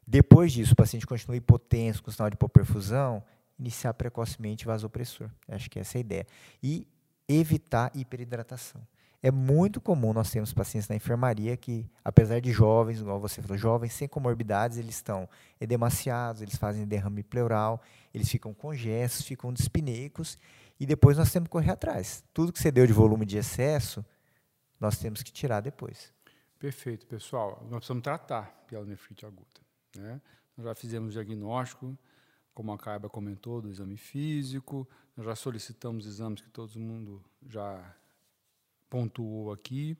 [0.06, 3.24] Depois disso, o paciente continua hipotenso, com sinal de hipoperfusão,
[3.58, 5.30] iniciar precocemente vasopressor.
[5.48, 6.28] Acho que essa é a ideia.
[6.62, 6.86] E
[7.30, 8.86] evitar hiperidratação.
[9.22, 13.58] É muito comum nós termos pacientes na enfermaria que, apesar de jovens, igual você falou,
[13.58, 15.28] jovens sem comorbidades, eles estão
[15.60, 17.82] edemaciados, eles fazem derrame pleural,
[18.14, 20.38] eles ficam congestos, ficam dispneicos,
[20.80, 22.24] e depois nós temos que correr atrás.
[22.34, 24.06] Tudo que você deu de volume de excesso,
[24.80, 26.14] nós temos que tirar depois.
[26.58, 27.60] Perfeito, pessoal.
[27.64, 29.60] Nós precisamos tratar pielonefrite aguda.
[29.98, 30.22] Né?
[30.56, 31.98] Nós já fizemos diagnóstico,
[32.54, 37.96] como a Caiba comentou, do exame físico, nós já solicitamos exames que todo mundo já
[38.90, 39.98] pontuou aqui,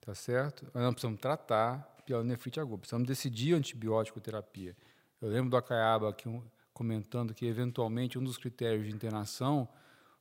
[0.00, 0.64] tá certo?
[0.74, 4.76] Nós precisamos tratar pielonefrite aguda, precisamos decidir antibiótico terapia.
[5.20, 6.30] Eu lembro do Acaiaba aqui
[6.72, 9.68] comentando que, eventualmente, um dos critérios de internação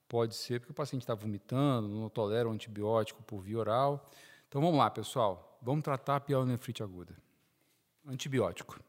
[0.08, 4.10] pode ser porque o paciente está vomitando, não tolera o antibiótico por via oral.
[4.48, 5.60] Então, vamos lá, pessoal.
[5.62, 7.16] Vamos tratar a pielonefrite aguda.
[8.08, 8.80] Antibiótico.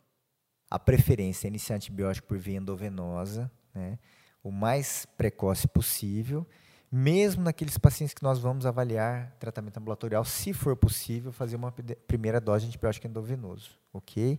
[0.71, 3.99] A preferência é iniciar antibiótico por via endovenosa, né?
[4.43, 6.47] o mais precoce possível
[6.91, 11.73] mesmo naqueles pacientes que nós vamos avaliar tratamento ambulatorial, se for possível, fazer uma
[12.07, 14.39] primeira dose de antibiótico endovenoso, ok?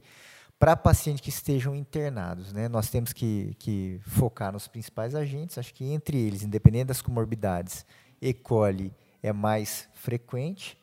[0.60, 5.74] Para pacientes que estejam internados, né, nós temos que, que focar nos principais agentes, acho
[5.74, 7.86] que entre eles, independente das comorbidades,
[8.22, 8.34] E.
[8.34, 10.78] coli é mais frequente,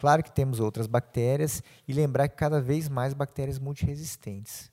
[0.00, 4.72] Claro que temos outras bactérias e lembrar que cada vez mais bactérias multiresistentes.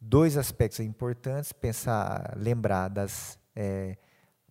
[0.00, 3.98] Dois aspectos importantes, pensar, lembrar das é,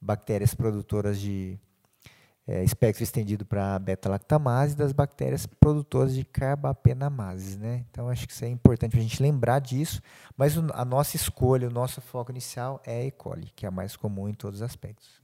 [0.01, 1.59] bactérias produtoras de
[2.47, 7.57] é, espectro estendido para beta-lactamase das bactérias produtoras de carbapenamases.
[7.57, 7.85] Né?
[7.91, 10.01] Então, acho que isso é importante a gente lembrar disso,
[10.37, 13.11] mas o, a nossa escolha, o nosso foco inicial é a E.
[13.11, 15.21] coli, que é a mais comum em todos os aspectos.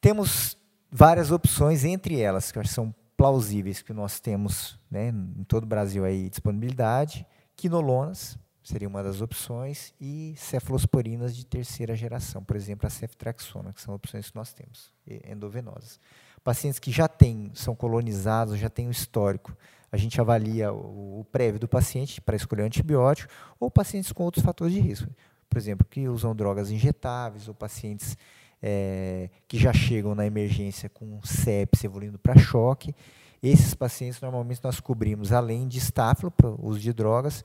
[0.00, 0.56] Temos
[0.90, 6.06] várias opções, entre elas, que são plausíveis, que nós temos né, em todo o Brasil
[6.06, 12.90] aí disponibilidade, quinolonas, seria uma das opções, e cefalosporinas de terceira geração, por exemplo, a
[12.90, 14.92] ceftraxona, que são opções que nós temos,
[15.26, 15.98] endovenosas.
[16.44, 19.56] Pacientes que já têm, são colonizados, já têm o histórico,
[19.92, 24.44] a gente avalia o, o prévio do paciente para escolher antibiótico, ou pacientes com outros
[24.44, 25.10] fatores de risco,
[25.48, 28.16] por exemplo, que usam drogas injetáveis, ou pacientes
[28.62, 32.94] é, que já chegam na emergência com sepsis evoluindo para choque.
[33.42, 37.44] Esses pacientes, normalmente, nós cobrimos, além de estáfilo, para uso de drogas,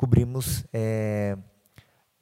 [0.00, 1.36] cobrimos é,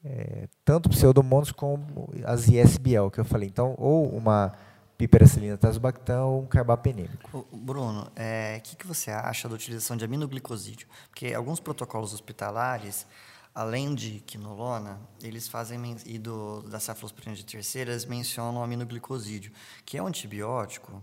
[0.05, 3.49] é, tanto pseudomonas como as ISBL, que eu falei.
[3.49, 4.53] Então, ou uma
[4.97, 7.47] piperacilina tazobactam ou um carbapenêmico.
[7.53, 10.89] Bruno, o é, que, que você acha da utilização de aminoglicosídeo?
[11.09, 13.07] Porque alguns protocolos hospitalares,
[13.55, 19.53] além de quinolona, eles fazem, e do, da cefalosporina de terceira, eles mencionam aminoglicosídeo,
[19.87, 21.01] que é um antibiótico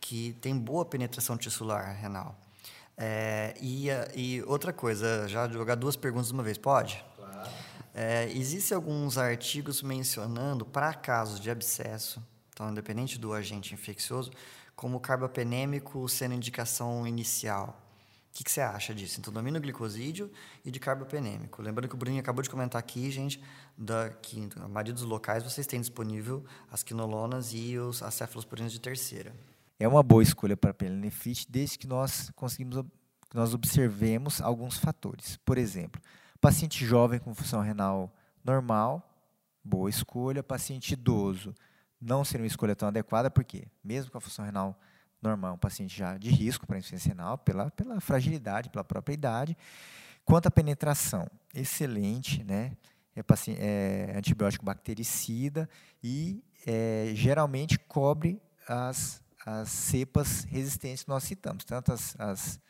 [0.00, 2.34] que tem boa penetração tissular renal.
[3.00, 7.04] É, e, e, outra coisa, já jogar duas perguntas de uma vez, pode?
[7.14, 7.50] Claro.
[7.94, 12.20] É, Existem alguns artigos mencionando, para casos de abscesso,
[12.52, 14.32] então, independente do agente infeccioso,
[14.74, 17.80] como carbapenêmico sendo indicação inicial.
[18.32, 19.20] O que, que você acha disso?
[19.20, 20.30] Então, domínio glicosídeo
[20.64, 21.62] e de carbapenêmico.
[21.62, 23.40] Lembrando que o Bruninho acabou de comentar aqui, gente,
[23.76, 28.72] da, que na maioria dos locais vocês têm disponível as quinolonas e os, as cefalosporinas
[28.72, 29.32] de terceira
[29.78, 32.84] é uma boa escolha para Pelenefit, desde que nós conseguimos
[33.30, 35.36] que nós observemos alguns fatores.
[35.44, 36.00] Por exemplo,
[36.40, 38.12] paciente jovem com função renal
[38.42, 39.06] normal,
[39.62, 40.42] boa escolha.
[40.42, 41.54] Paciente idoso,
[42.00, 44.78] não seria uma escolha tão adequada, porque mesmo com a função renal
[45.20, 49.56] normal, um paciente já de risco para insuficiência renal, pela, pela fragilidade, pela própria idade.
[50.24, 52.76] Quanto à penetração, excelente, né?
[53.14, 53.20] É,
[53.58, 55.68] é antibiótico bactericida
[56.02, 62.60] e é, geralmente cobre as as cepas resistentes que nós citamos, tanto as, as,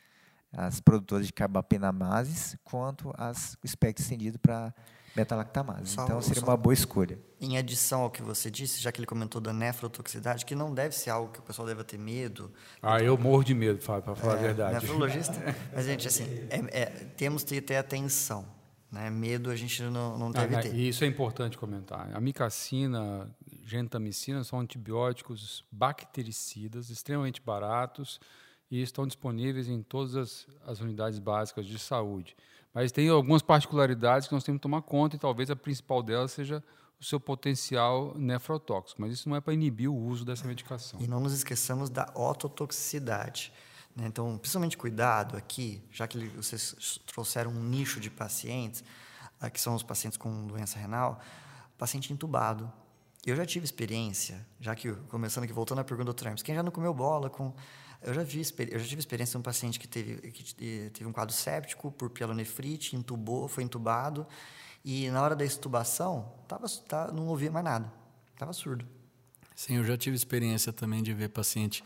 [0.52, 4.74] as produtoras de carbapenamases quanto as, o espectro estendido para
[5.14, 5.94] beta-lactamases.
[5.94, 7.18] Então, seria uma boa escolha.
[7.40, 10.94] Em adição ao que você disse, já que ele comentou da nefrotoxicidade, que não deve
[10.94, 12.52] ser algo que o pessoal deva ter medo.
[12.80, 14.74] Ah, eu morro de medo, Fábio, para falar é, a verdade.
[14.74, 15.56] Nefrologista.
[15.74, 18.46] Mas, gente, assim, é, é, temos que ter atenção.
[18.90, 19.10] Né?
[19.10, 20.74] Medo a gente não, não deve ah, ter.
[20.74, 22.08] E isso é importante comentar.
[22.14, 23.28] A micacina,
[23.68, 28.18] gentamicina são antibióticos bactericidas extremamente baratos
[28.70, 32.36] e estão disponíveis em todas as, as, unidades básicas de saúde.
[32.72, 36.32] Mas tem algumas particularidades que nós temos que tomar conta e talvez a principal delas
[36.32, 36.62] seja
[37.00, 39.00] o seu potencial nefrotóxico.
[39.00, 41.00] Mas isso não é para inibir o uso dessa medicação.
[41.00, 43.52] E não nos esqueçamos da ototoxicidade.
[43.94, 44.06] Né?
[44.06, 48.84] Então, principalmente cuidado aqui, já que vocês trouxeram um nicho de pacientes,
[49.52, 51.20] que são os pacientes com doença renal,
[51.78, 52.70] paciente entubado.
[53.28, 56.62] Eu já tive experiência, já que começando aqui voltando à pergunta do Trump, quem já
[56.62, 57.52] não comeu bola com
[58.00, 61.12] eu já vi eu já tive experiência de um paciente que teve que teve um
[61.12, 64.26] quadro séptico por pielonefrite, entubou, foi entubado
[64.82, 67.92] e na hora da extubação tava, tá, não ouvia mais nada,
[68.32, 68.86] estava surdo.
[69.54, 71.84] Sim, eu já tive experiência também de ver paciente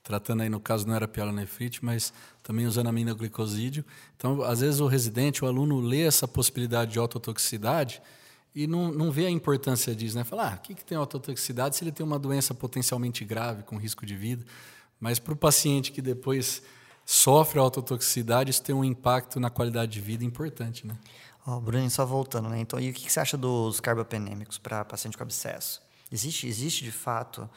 [0.00, 3.84] tratando aí no caso não era pielonefrite, mas também usando aminoglicosídeo.
[4.16, 8.00] Então, às vezes o residente, o aluno lê essa possibilidade de autotoxicidade
[8.54, 10.22] e não, não vê a importância disso, né?
[10.22, 13.76] Fala, ah, o que, que tem autotoxicidade se ele tem uma doença potencialmente grave, com
[13.76, 14.44] risco de vida?
[15.00, 16.62] Mas para o paciente que depois
[17.04, 20.96] sofre autotoxicidade, isso tem um impacto na qualidade de vida importante, né?
[21.46, 22.58] Oh, Bruno, só voltando, né?
[22.60, 25.82] Então, e o que você acha dos carbapenêmicos para paciente com abscesso?
[26.10, 27.50] Existe, existe de fato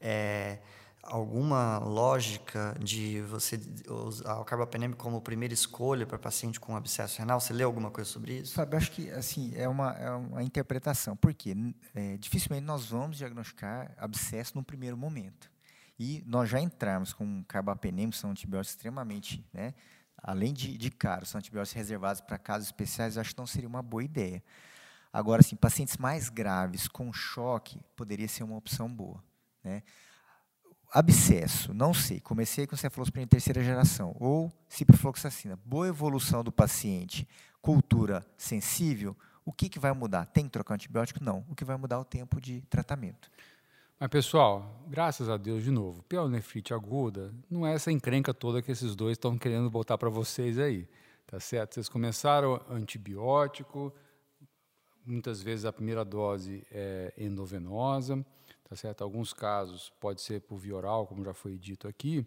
[0.00, 0.58] é,
[1.02, 7.40] alguma lógica de você usar o carbapenêmico como primeira escolha para paciente com abscesso renal?
[7.40, 8.54] Você leu alguma coisa sobre isso?
[8.54, 11.16] Fábio, acho que assim é uma, é uma interpretação.
[11.16, 11.54] Por quê?
[11.94, 15.50] É, dificilmente nós vamos diagnosticar abscesso no primeiro momento.
[15.98, 19.74] E nós já entrarmos com carbapenêmico, são antibióticos extremamente, né,
[20.22, 23.82] além de, de caros, são antibióticos reservados para casos especiais, acho que não seria uma
[23.82, 24.42] boa ideia.
[25.12, 29.22] Agora, assim, pacientes mais graves com choque poderia ser uma opção boa,
[29.62, 29.82] né?
[30.92, 37.26] Abscesso, não sei, comecei com cefalosporina terceira geração, ou ciprofloxacina, boa evolução do paciente,
[37.62, 40.26] cultura sensível, o que, que vai mudar?
[40.26, 41.22] Tem que trocar antibiótico?
[41.22, 41.44] Não.
[41.48, 43.28] O que vai mudar é o tempo de tratamento.
[43.98, 48.70] Mas, pessoal, graças a Deus, de novo, pielonefrite aguda não é essa encrenca toda que
[48.70, 50.88] esses dois estão querendo botar para vocês aí,
[51.26, 51.74] tá certo?
[51.74, 53.92] Vocês começaram antibiótico,
[55.04, 58.24] muitas vezes a primeira dose é endovenosa,
[58.68, 59.02] tá certo?
[59.02, 62.26] Alguns casos pode ser por via oral, como já foi dito aqui,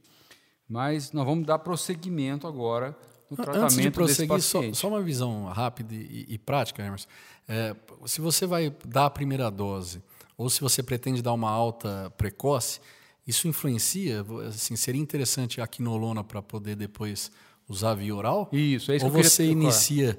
[0.67, 2.97] mas nós vamos dar prosseguimento agora
[3.29, 4.77] no tratamento Antes de prosseguir, desse paciente.
[4.77, 7.07] Só, só uma visão rápida e, e prática, Emerson.
[7.47, 10.01] É, se você vai dar a primeira dose
[10.37, 12.79] ou se você pretende dar uma alta precoce,
[13.27, 14.25] isso influencia?
[14.47, 17.31] Assim, seria interessante a quinolona para poder depois
[17.67, 18.49] usar via oral?
[18.51, 20.17] Isso, é isso Ou que eu você inicia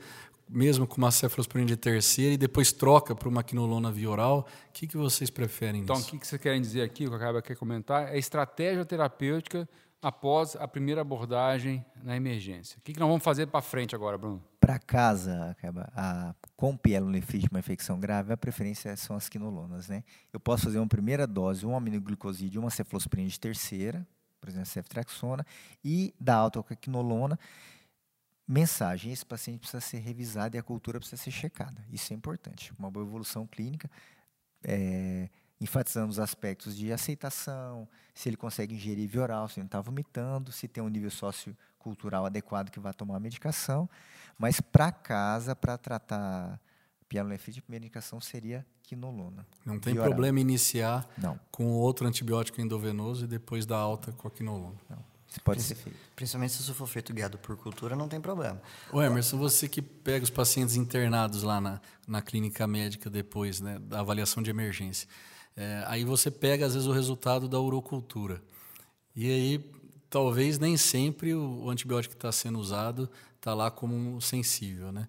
[0.48, 4.46] mesmo com uma cefalosporina de terceira e depois troca para uma quinolona via oral?
[4.68, 6.08] O que, que vocês preferem Então, nisso?
[6.08, 9.68] o que, que vocês querem dizer aqui, o que acaba quer comentar, é estratégia terapêutica
[10.00, 12.78] após a primeira abordagem na emergência.
[12.78, 14.42] O que, que nós vamos fazer para frente agora, Bruno?
[14.60, 20.04] Para casa, acaba, a, com pielonefrite, uma infecção grave, a preferência são as quinolonas, né?
[20.32, 24.06] Eu posso fazer uma primeira dose, um aminoglicoside, uma cefalosporina de terceira,
[24.40, 25.44] por exemplo, ceftriaxona,
[25.84, 27.38] e dar alta com a quinolona.
[28.46, 31.84] Mensagem: esse paciente precisa ser revisado e a cultura precisa ser checada.
[31.90, 32.72] Isso é importante.
[32.78, 33.90] Uma boa evolução clínica,
[34.62, 35.28] é,
[35.60, 39.80] enfatizando os aspectos de aceitação, se ele consegue ingerir via oral, se ele não está
[39.80, 43.88] vomitando, se tem um nível sociocultural adequado que vai tomar a medicação.
[44.38, 46.60] Mas para casa, para tratar
[47.08, 49.46] pielonefrite, a primeira indicação seria quinolona.
[49.64, 54.30] Não tem problema iniciar Não, com outro antibiótico endovenoso e depois dar alta com a
[54.30, 54.76] quinolona.
[54.88, 55.15] não.
[55.28, 55.98] Isso pode ser feito.
[56.14, 58.60] Principalmente se isso for feito guiado por cultura, não tem problema.
[58.92, 63.78] Ô Emerson, você que pega os pacientes internados lá na, na clínica médica depois né,
[63.80, 65.08] da avaliação de emergência,
[65.56, 68.42] é, aí você pega às vezes o resultado da urocultura.
[69.14, 69.70] E aí
[70.08, 74.92] talvez nem sempre o, o antibiótico que está sendo usado está lá como um sensível,
[74.92, 75.08] né?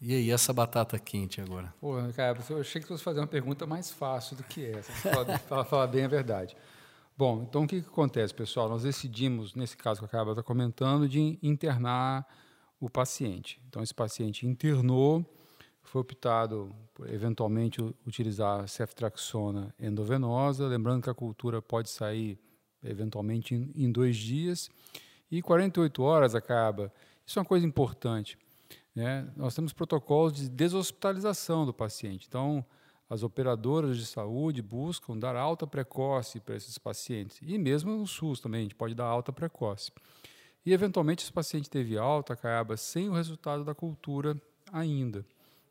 [0.00, 1.72] E aí, essa batata quente agora?
[1.80, 4.92] Pô, cara, eu achei que você fosse fazer uma pergunta mais fácil do que essa,
[5.48, 6.54] para falar bem a verdade.
[7.16, 8.68] Bom, então o que, que acontece, pessoal?
[8.68, 12.26] Nós decidimos, nesse caso que eu acabo de comentando, de internar
[12.80, 13.62] o paciente.
[13.68, 15.24] Então, esse paciente internou,
[15.80, 22.36] foi optado por eventualmente utilizar ceftriaxona endovenosa, lembrando que a cultura pode sair
[22.82, 24.68] eventualmente em, em dois dias,
[25.30, 26.92] e 48 horas acaba.
[27.24, 28.36] Isso é uma coisa importante.
[28.92, 29.30] Né?
[29.36, 32.26] Nós temos protocolos de deshospitalização do paciente.
[32.28, 32.66] Então,
[33.14, 37.38] as operadoras de saúde buscam dar alta precoce para esses pacientes.
[37.40, 39.92] E mesmo no SUS também, a gente pode dar alta precoce.
[40.66, 44.36] E, eventualmente, esse paciente teve alta, acaba sem o resultado da cultura
[44.72, 45.24] ainda.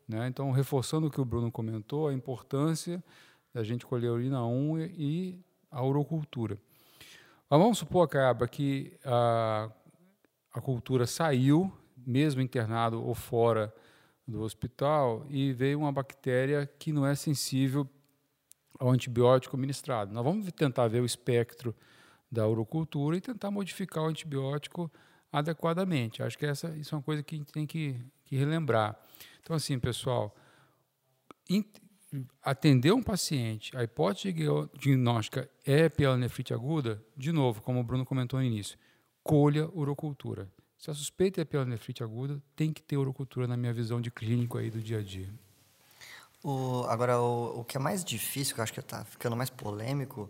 [0.08, 0.26] Né?
[0.26, 3.04] Então, reforçando o que o Bruno comentou, a importância
[3.52, 5.38] da gente colher a urina 1 e
[5.70, 6.58] a urocultura.
[7.50, 9.70] Mas vamos supor, Caba, que a,
[10.54, 11.70] a cultura saiu,
[12.06, 13.70] mesmo internado ou fora
[14.26, 17.88] do hospital, e veio uma bactéria que não é sensível
[18.78, 20.12] ao antibiótico ministrado.
[20.12, 21.74] Nós vamos tentar ver o espectro
[22.30, 24.90] da urocultura e tentar modificar o antibiótico
[25.30, 26.22] adequadamente.
[26.22, 28.98] Acho que essa, isso é uma coisa que a gente tem que, que relembrar.
[29.40, 30.34] Então, assim, pessoal,
[32.42, 34.32] atender um paciente, a hipótese
[34.78, 38.78] diagnóstica é pielonefrite aguda, de novo, como o Bruno comentou no início,
[39.22, 40.48] colha urocultura.
[40.84, 44.58] Se a suspeita é pielonefrite aguda, tem que ter urocultura na minha visão de clínico
[44.58, 45.30] aí do dia a dia.
[46.42, 49.48] O, agora, o, o que é mais difícil, que eu acho que está ficando mais
[49.48, 50.28] polêmico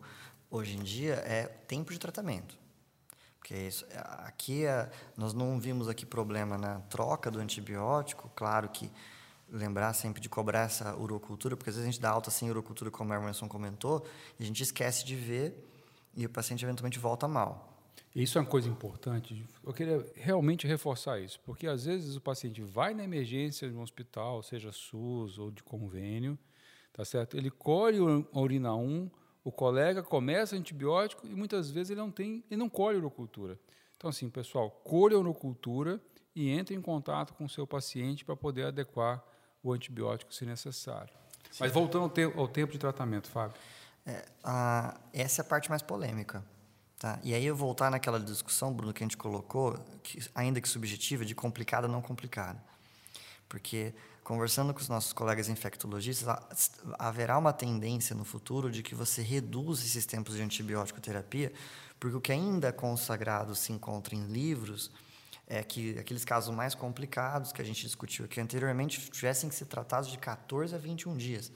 [0.49, 2.57] hoje em dia, é tempo de tratamento.
[3.37, 3.85] Porque isso,
[4.25, 8.89] aqui, é- nós não vimos aqui problema na troca do antibiótico, claro que
[9.51, 12.93] lembrar sempre de cobrar essa urocultura, porque às vezes a gente dá alta sem urocultura,
[12.93, 14.07] como a Emerson comentou,
[14.39, 15.69] e a gente esquece de ver
[16.15, 17.74] e o paciente eventualmente volta mal.
[18.15, 19.45] Isso é uma coisa importante.
[19.65, 23.83] Eu queria realmente reforçar isso, porque às vezes o paciente vai na emergência de um
[23.83, 26.39] hospital, seja SUS ou de convênio,
[26.93, 27.37] tá certo?
[27.37, 27.99] Ele colhe
[28.33, 29.11] a urina 1,
[29.43, 33.59] o colega começa antibiótico e muitas vezes ele não tem, ele não colhe urocultura.
[33.97, 36.01] Então assim, pessoal, colhe a urocultura
[36.37, 39.25] e entre em contato com o seu paciente para poder adequar
[39.63, 41.13] o antibiótico se necessário.
[41.59, 43.57] Mas voltando ao, te ao tempo de tratamento, Fábio.
[44.07, 46.45] É, a- essa é a parte mais polêmica.
[46.99, 47.19] Tá?
[47.23, 51.25] E aí eu voltar naquela discussão, Bruno, que a gente colocou, que, ainda que subjetiva,
[51.25, 52.63] de complicada não complicada.
[53.49, 56.29] Porque, conversando com os nossos colegas infectologistas,
[56.99, 61.53] haverá uma tendência no futuro de que você reduza esses tempos de antibiótico terapia,
[62.01, 64.91] porque o que ainda é consagrado se encontra em livros
[65.47, 69.67] é que aqueles casos mais complicados que a gente discutiu aqui anteriormente tivessem que ser
[69.67, 71.53] tratados de 14 a 21 dias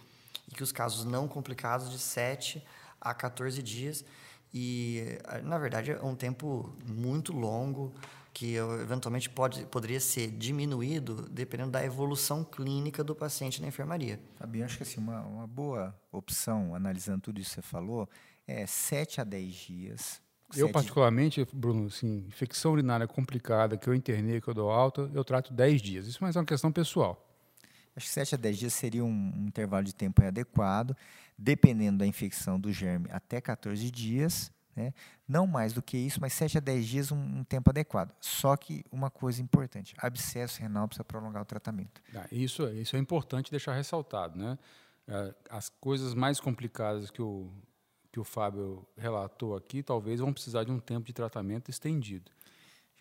[0.51, 2.63] e que os casos não complicados de 7
[3.01, 4.05] a 14 dias.
[4.53, 7.93] E, eh, na verdade, é um tempo muito longo
[8.33, 14.21] que eventualmente pode, poderia ser diminuído dependendo da evolução clínica do paciente na enfermaria.
[14.37, 18.09] Fabinho, acho que assim, uma, uma boa opção, analisando tudo isso que você falou,
[18.47, 20.23] é 7 a 10 dias.
[20.57, 25.25] Eu, particularmente, Bruno, assim, infecção urinária complicada, que eu internei, que eu dou alta, eu
[25.25, 26.07] trato 10 dias.
[26.07, 27.23] Isso mais é uma questão pessoal.
[27.95, 30.97] Acho que 7 a 10 dias seria um, um intervalo de tempo adequado,
[31.39, 34.51] dependendo da infecção do germe, até 14 dias.
[34.75, 34.93] Né?
[35.27, 38.13] Não mais do que isso, mas 7 a 10 dias um, um, tempo adequado.
[38.21, 42.03] Só que uma coisa importante: abscesso renal precisa prolongar o tratamento.
[42.15, 44.39] Ah, isso, isso é importante deixar ressaltado.
[44.39, 44.59] Né?
[45.07, 47.51] É, as coisas mais complicadas que o,
[48.11, 52.31] que o Fábio relatou aqui, talvez vão precisar de um tempo de tratamento estendido.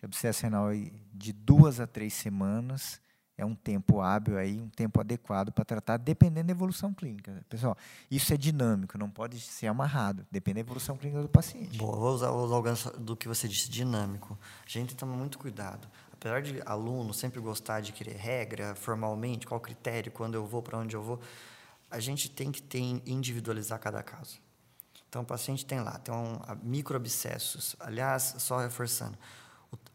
[0.02, 0.68] Abscesso renal
[1.12, 3.00] de duas a três semanas
[3.38, 7.40] é um tempo hábil aí, um tempo adequado para tratar, dependendo da evolução clínica.
[7.48, 7.76] Pessoal,
[8.10, 11.78] isso é dinâmico, não pode ser amarrado, depende da evolução clínica do paciente.
[11.78, 14.36] Boa, vou usar, o gancho do que você disse, dinâmico.
[14.66, 15.88] A gente toma muito cuidado.
[16.12, 20.76] Apesar de aluno sempre gostar de querer regra, formalmente, qual critério, quando eu vou, para
[20.76, 21.20] onde eu vou,
[21.88, 24.40] a gente tem que ter, individualizar cada caso.
[25.08, 27.76] Então, o paciente tem lá, tem um, microabscessos.
[27.78, 29.16] Aliás, só reforçando,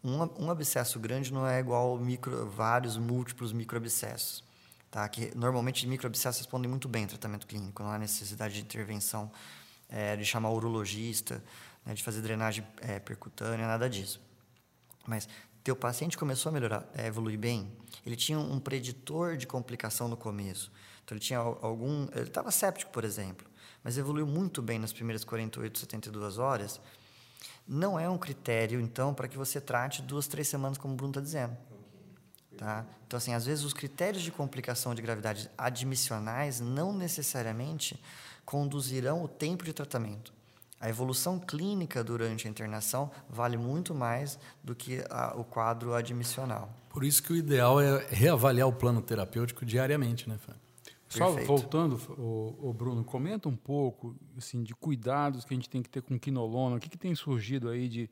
[0.04, 4.44] um, um abscesso grande não é igual micro, vários múltiplos microabscessos.
[4.92, 5.08] Tá?
[5.08, 9.32] Que normalmente microabscessos respondem muito bem ao tratamento clínico, não há necessidade de intervenção,
[9.90, 11.44] é, de chamar urologista,
[11.86, 14.22] né, de fazer drenagem é, percutânea, nada disso.
[15.08, 15.28] Mas
[15.64, 17.72] teu paciente começou a melhorar, a evoluir bem,
[18.06, 20.72] ele tinha um preditor de complicação no começo.
[21.04, 23.48] Então ele tinha algum, ele estava séptico, por exemplo,
[23.84, 26.80] mas evoluiu muito bem nas primeiras 48, 72 horas
[27.68, 31.11] não é um critério, então, para que você trate duas, três semanas, como o Bruno
[31.11, 31.57] está dizendo.
[32.57, 32.86] Tá?
[33.07, 38.01] Então, assim, às vezes os critérios de complicação de gravidade admissionais não necessariamente
[38.45, 40.34] conduzirão o tempo de tratamento.
[40.80, 46.74] A evolução clínica durante a internação vale muito mais do que a, o quadro admissional.
[46.89, 50.61] Por isso que o ideal é reavaliar o plano terapêutico diariamente, né, Fábio?
[51.18, 55.82] Só voltando, o, o, Bruno, comenta um pouco assim, de cuidados que a gente tem
[55.82, 56.78] que ter com quinolona.
[56.78, 58.09] O que, que tem surgido aí de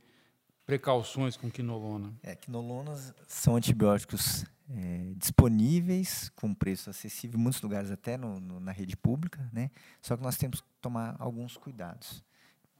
[0.66, 2.14] precauções com quinolona?
[2.22, 8.60] É, quinolonas são antibióticos é, disponíveis, com preço acessível, em muitos lugares até no, no,
[8.60, 9.70] na rede pública, né?
[10.02, 12.24] só que nós temos que tomar alguns cuidados.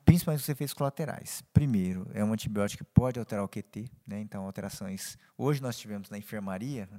[0.06, 1.44] Principalmente os efeitos colaterais.
[1.54, 4.20] Primeiro, é um antibiótico que pode alterar o QT, né?
[4.20, 5.18] então alterações.
[5.38, 6.90] Hoje nós tivemos na enfermaria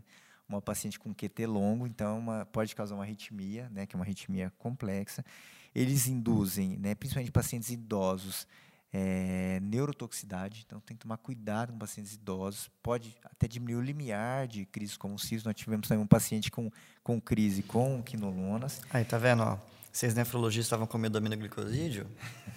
[0.57, 4.05] uma paciente com QT longo, então uma, pode causar uma arritmia, né, que é uma
[4.05, 5.25] arritmia complexa.
[5.75, 8.47] Eles induzem, né, principalmente pacientes idosos,
[8.93, 12.71] é, neurotoxicidade, então tem que tomar cuidado com pacientes idosos.
[12.83, 15.45] Pode até diminuir o limiar de crises convulsivas.
[15.45, 16.71] Nós tivemos também um paciente com,
[17.03, 18.83] com crise com quinolonas.
[18.91, 19.43] Aí, tá vendo?
[19.43, 19.59] Ó,
[19.91, 22.07] vocês nefrologistas estavam com medo do aminoglicosídeo?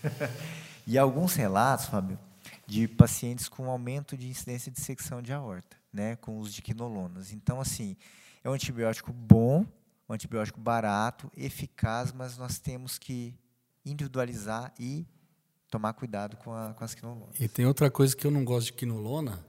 [0.86, 2.20] e alguns relatos, Fábio,
[2.68, 7.32] de pacientes com aumento de incidência de secção de aorta né, com os de quinolonas.
[7.32, 7.96] Então, assim,
[8.44, 9.66] é um antibiótico bom,
[10.08, 13.34] um antibiótico barato, eficaz, mas nós temos que
[13.86, 15.06] individualizar e
[15.72, 17.40] tomar cuidado com, a, com as quinolonas.
[17.40, 19.46] E tem outra coisa que eu não gosto de quinolona,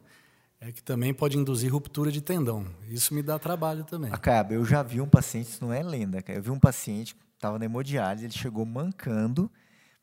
[0.60, 2.66] é que também pode induzir ruptura de tendão.
[2.88, 4.10] Isso me dá trabalho também.
[4.12, 6.38] Acaba, eu já vi um paciente, isso não é lenda, cara.
[6.38, 9.50] eu vi um paciente estava na hemodiálise, ele chegou mancando,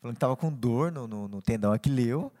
[0.00, 2.32] falando que estava com dor no, no, no tendão aquileu,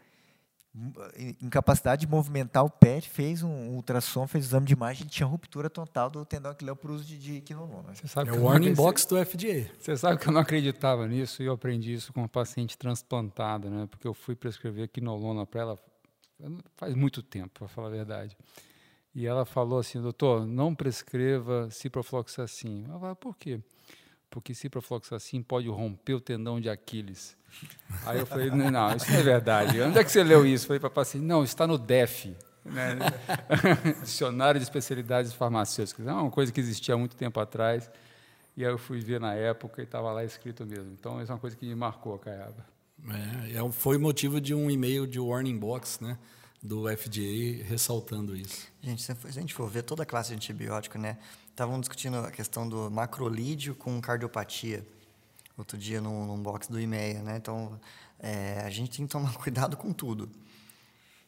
[1.40, 5.70] incapacidade de movimentar o pé, fez um ultrassom, fez um exame de imagem, tinha ruptura
[5.70, 7.94] total do tendão aquileu por uso de, de quinolona.
[7.94, 9.70] Você sabe é o warning box do FDA.
[9.78, 13.70] Você sabe que eu não acreditava nisso e eu aprendi isso com uma paciente transplantada,
[13.70, 13.86] né?
[13.88, 15.78] Porque eu fui prescrever quinolona para ela
[16.76, 18.36] faz muito tempo, para falar a verdade.
[19.14, 22.84] E ela falou assim, doutor, não prescreva ciprofloxacin.
[22.88, 23.60] Eu falei, por quê?
[24.34, 27.36] Porque ciprofloxacin pode romper o tendão de Aquiles.
[28.04, 29.80] Aí eu falei, não, isso não é verdade.
[29.80, 30.64] Onde é que você leu isso?
[30.64, 32.98] Eu falei para o paciente, não, está no DEF, né?
[34.02, 36.04] Dicionário de Especialidades Farmacêuticas.
[36.04, 37.88] É uma coisa que existia há muito tempo atrás,
[38.56, 40.90] e aí eu fui ver na época e estava lá escrito mesmo.
[40.98, 42.66] Então, isso é uma coisa que me marcou, Caiaba.
[43.46, 46.18] É, é foi motivo de um e-mail de warning box, né?
[46.64, 48.66] Do FDA ressaltando isso.
[48.82, 51.18] Gente, se a gente for ver toda a classe de antibiótico, né?
[51.50, 54.84] Estavam discutindo a questão do macrolídeo com cardiopatia
[55.58, 57.36] outro dia num, num box do IMEA, né?
[57.36, 57.78] Então,
[58.18, 60.30] é, a gente tem que tomar cuidado com tudo.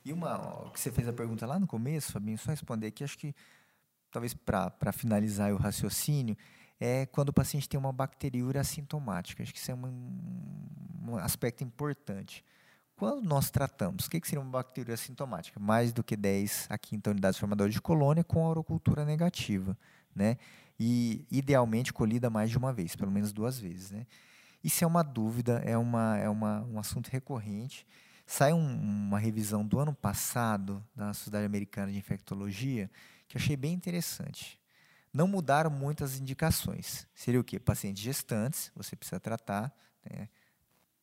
[0.02, 3.18] E uma, que você fez a pergunta lá no começo, Fabinho, só responder aqui, acho
[3.18, 3.34] que
[4.10, 6.36] talvez para finalizar o raciocínio,
[6.80, 9.42] é quando o paciente tem uma bacteriúria assintomática.
[9.42, 10.68] Acho que isso é um,
[11.08, 12.42] um aspecto importante.
[12.96, 15.60] Quando nós tratamos, o que, que seria uma bacteriúria assintomática?
[15.60, 19.76] Mais do que 10 a quinta unidades formadoras de colônia com a orocultura negativa.
[20.14, 20.38] Né?
[20.78, 23.90] e idealmente colhida mais de uma vez, pelo menos duas vezes.
[23.90, 24.06] Né?
[24.62, 27.86] Isso é uma dúvida, é, uma, é uma, um assunto recorrente.
[28.26, 32.90] Sai um, uma revisão do ano passado da Sociedade Americana de Infectologia
[33.28, 34.60] que eu achei bem interessante.
[35.12, 37.06] Não mudaram muitas indicações.
[37.14, 37.58] Seria o quê?
[37.58, 39.74] Pacientes gestantes, você precisa tratar
[40.04, 40.28] né,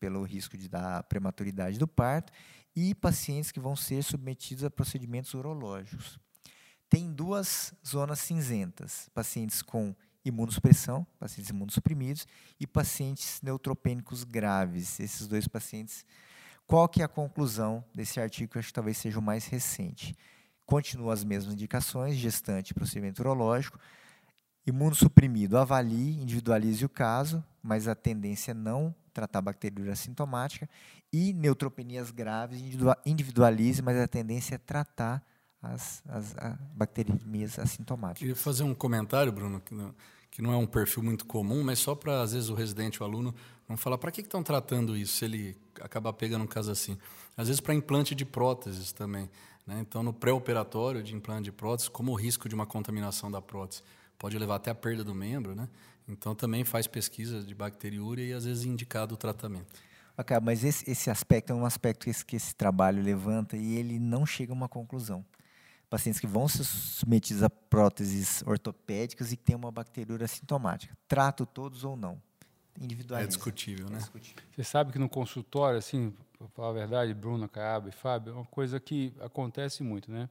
[0.03, 2.33] pelo risco de dar prematuridade do parto,
[2.75, 6.19] e pacientes que vão ser submetidos a procedimentos urológicos
[6.93, 12.27] tem duas zonas cinzentas: pacientes com imunossupressão, pacientes imunossuprimidos,
[12.59, 14.99] e pacientes neutropênicos graves.
[14.99, 16.05] Esses dois pacientes.
[16.67, 18.59] Qual que é a conclusão desse artigo?
[18.59, 20.15] Acho que talvez seja o mais recente.
[20.67, 23.79] Continuam as mesmas indicações, gestante procedimento urológico,
[24.63, 30.69] imunossuprimido, avalie, individualize o caso, mas a tendência é não tratar bacteriúria sintomática,
[31.11, 32.59] e neutropenias graves,
[33.05, 35.23] individualize, mas a tendência é tratar
[35.61, 36.35] as, as
[36.73, 38.19] bacteriemias assintomáticas.
[38.19, 39.95] Queria fazer um comentário, Bruno, que não,
[40.29, 43.05] que não é um perfil muito comum, mas só para, às vezes, o residente, o
[43.05, 43.33] aluno,
[43.69, 46.97] não falar para que estão tratando isso, se ele acabar pegando um caso assim.
[47.37, 49.29] Às vezes, para implante de próteses também.
[49.65, 49.79] Né?
[49.79, 53.81] Então, no pré-operatório de implante de prótese, como o risco de uma contaminação da prótese
[54.17, 55.67] pode levar até a perda do membro, né?
[56.07, 59.67] Então também faz pesquisa de bacteriúria e, às vezes, indicado o tratamento.
[60.17, 63.75] Okay, mas esse, esse aspecto é um aspecto que esse, que esse trabalho levanta e
[63.75, 65.25] ele não chega a uma conclusão
[65.93, 70.97] pacientes que vão ser submetidos a próteses ortopédicas e que têm uma bacteriúria sintomática.
[71.07, 72.19] Trato todos ou não.
[72.81, 73.27] Individualmente.
[73.27, 73.97] É discutível, né?
[73.97, 74.43] É discutível.
[74.55, 78.33] Você sabe que no consultório, assim, para falar a verdade, Bruno, Caiaba e Fábio, é
[78.33, 80.27] uma coisa que acontece muito, né?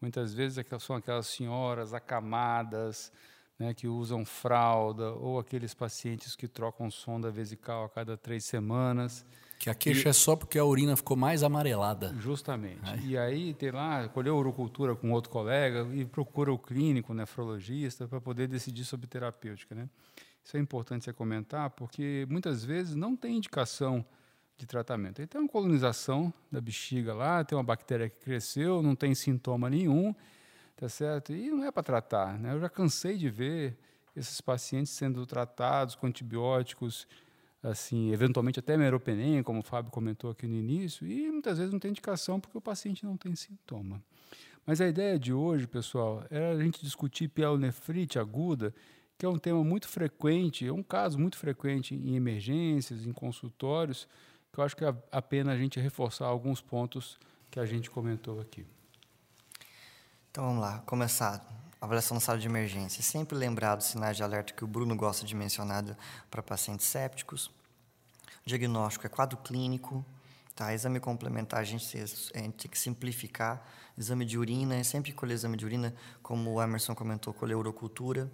[0.00, 3.12] Muitas vezes são aquelas senhoras acamadas,
[3.58, 9.24] né, que usam fralda, ou aqueles pacientes que trocam sonda vesical a cada três semanas.
[9.58, 12.14] Que a queixa e, é só porque a urina ficou mais amarelada.
[12.18, 12.80] Justamente.
[12.82, 13.00] Ai.
[13.04, 18.08] E aí tem lá, colheu urocultura com outro colega e procura o clínico, o nefrologista,
[18.08, 19.74] para poder decidir sobre terapêutica.
[19.74, 19.88] Né?
[20.44, 24.04] Isso é importante você comentar, porque muitas vezes não tem indicação
[24.56, 25.20] de tratamento.
[25.20, 29.70] Aí tem uma colonização da bexiga lá, tem uma bactéria que cresceu, não tem sintoma
[29.70, 30.14] nenhum,
[30.76, 31.32] tá certo?
[31.32, 32.38] E não é para tratar.
[32.38, 32.52] Né?
[32.52, 33.76] Eu já cansei de ver
[34.14, 37.06] esses pacientes sendo tratados com antibióticos
[37.70, 41.80] assim, eventualmente até meropenem, como o Fábio comentou aqui no início, e muitas vezes não
[41.80, 44.02] tem indicação porque o paciente não tem sintoma.
[44.66, 48.74] Mas a ideia de hoje, pessoal, era a gente discutir pielonefrite aguda,
[49.16, 54.06] que é um tema muito frequente, é um caso muito frequente em emergências, em consultórios,
[54.52, 57.18] que eu acho que é a pena a gente reforçar alguns pontos
[57.50, 58.66] que a gente comentou aqui.
[60.34, 61.46] Então vamos lá, começar
[61.80, 63.00] avaliação na sala de emergência.
[63.04, 65.84] Sempre lembrar dos sinais de alerta que o Bruno gosta de mencionar
[66.28, 67.46] para pacientes sépticos.
[67.46, 67.52] O
[68.44, 70.04] diagnóstico é quadro clínico.
[70.56, 70.74] Tá?
[70.74, 73.64] Exame complementar, a gente, a gente tem que simplificar.
[73.96, 78.28] Exame de urina, é sempre colher exame de urina, como o Emerson comentou, colher urocultura.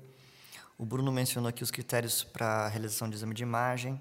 [0.78, 4.00] O Bruno mencionou aqui os critérios para realização de exame de imagem.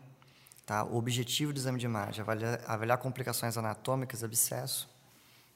[0.66, 0.86] Tá?
[0.86, 4.90] O objetivo do exame de imagem, avaliar, avaliar complicações anatômicas, abscesso.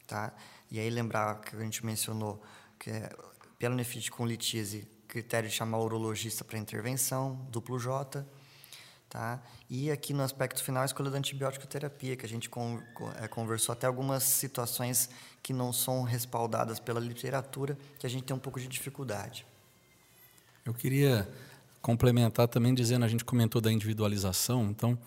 [0.05, 0.33] Tá?
[0.73, 2.41] E aí lembrar que a gente mencionou
[2.79, 3.15] que é
[3.59, 8.25] pielonefrite com litíase, critério de chamar o urologista para intervenção, duplo J.
[9.07, 9.39] Tá?
[9.69, 12.49] E aqui no aspecto final, a escolha da antibiótico terapia, que a gente
[13.21, 15.11] é, conversou até algumas situações
[15.43, 19.45] que não são respaldadas pela literatura, que a gente tem um pouco de dificuldade.
[20.65, 21.29] Eu queria
[21.83, 24.97] complementar também dizendo, a gente comentou da individualização, então,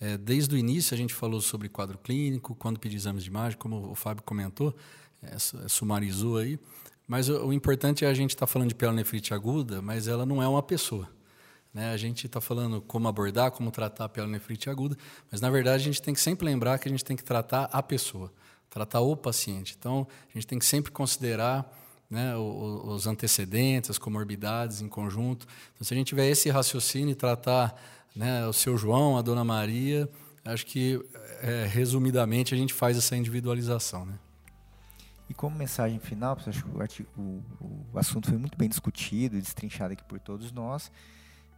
[0.00, 3.58] é, desde o início a gente falou sobre quadro clínico, quando pedir exames de imagem,
[3.58, 4.74] como o Fábio comentou,
[5.22, 5.36] é,
[5.68, 6.58] sumarizou aí,
[7.06, 10.24] mas o, o importante é a gente estar tá falando de pielonefrite aguda, mas ela
[10.24, 11.08] não é uma pessoa.
[11.72, 11.92] Né?
[11.92, 14.96] A gente está falando como abordar, como tratar a pielonefrite aguda,
[15.30, 17.64] mas na verdade a gente tem que sempre lembrar que a gente tem que tratar
[17.72, 18.32] a pessoa,
[18.68, 19.76] tratar o paciente.
[19.78, 21.70] Então a gente tem que sempre considerar
[22.10, 25.46] né, os antecedentes, as comorbidades em conjunto.
[25.74, 27.80] Então, se a gente tiver esse raciocínio e tratar
[28.16, 30.08] né, o seu João, a dona Maria,
[30.44, 31.00] acho que,
[31.40, 34.04] é, resumidamente, a gente faz essa individualização.
[34.04, 34.14] Né?
[35.30, 39.40] E como mensagem final, acho que o, o, o assunto foi muito bem discutido e
[39.40, 40.90] destrinchado aqui por todos nós.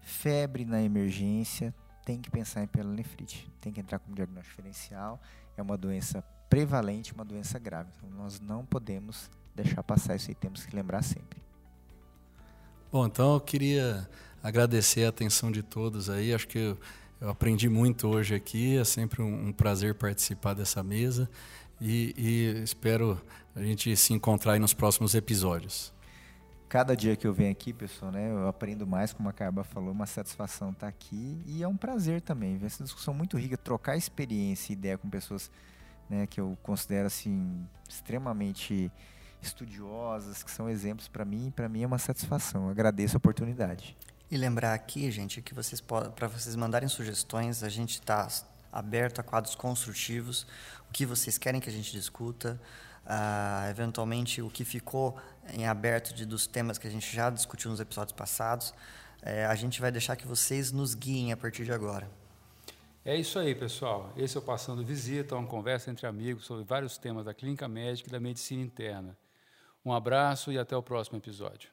[0.03, 5.19] Febre na emergência, tem que pensar em pielonefrite, tem que entrar como diagnóstico diferencial.
[5.57, 6.21] É uma doença
[6.51, 7.89] prevalente, uma doença grave.
[7.97, 11.43] Então nós não podemos deixar passar isso e temos que lembrar sempre.
[12.93, 14.07] Bom, então eu queria
[14.43, 16.35] agradecer a atenção de todos aí.
[16.35, 16.79] Acho que eu,
[17.19, 18.77] eu aprendi muito hoje aqui.
[18.77, 21.27] É sempre um, um prazer participar dessa mesa
[21.81, 23.21] e, e espero
[23.55, 25.93] a gente se encontrar aí nos próximos episódios.
[26.69, 29.93] Cada dia que eu venho aqui, pessoal, né, eu aprendo mais, como a Carba falou,
[29.93, 33.97] uma satisfação estar aqui e é um prazer também ver essa discussão muito rica, trocar
[33.97, 35.51] experiência e ideia com pessoas
[36.09, 38.91] né, que eu considero assim extremamente
[39.43, 42.65] estudiosas, que são exemplos para mim, e para mim é uma satisfação.
[42.65, 43.97] Eu agradeço a oportunidade.
[44.31, 48.27] E lembrar aqui, gente, que vocês para vocês mandarem sugestões, a gente está
[48.73, 50.47] aberto a quadros construtivos,
[50.89, 52.59] o que vocês querem que a gente discuta
[53.05, 55.17] uh, eventualmente o que ficou
[55.53, 58.73] em aberto de, dos temas que a gente já discutiu nos episódios passados,
[59.23, 62.11] é, a gente vai deixar que vocês nos guiem a partir de agora.
[63.05, 64.13] É isso aí, pessoal.
[64.17, 68.09] Esse é o Passando Visita, uma conversa entre amigos sobre vários temas da clínica médica
[68.09, 69.17] e da medicina interna.
[69.85, 71.71] Um abraço e até o próximo episódio.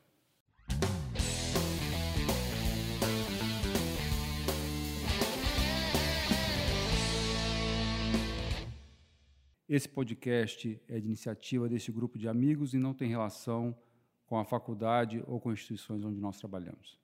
[9.70, 13.78] Esse podcast é de iniciativa desse grupo de amigos e não tem relação
[14.26, 17.00] com a faculdade ou com instituições onde nós trabalhamos.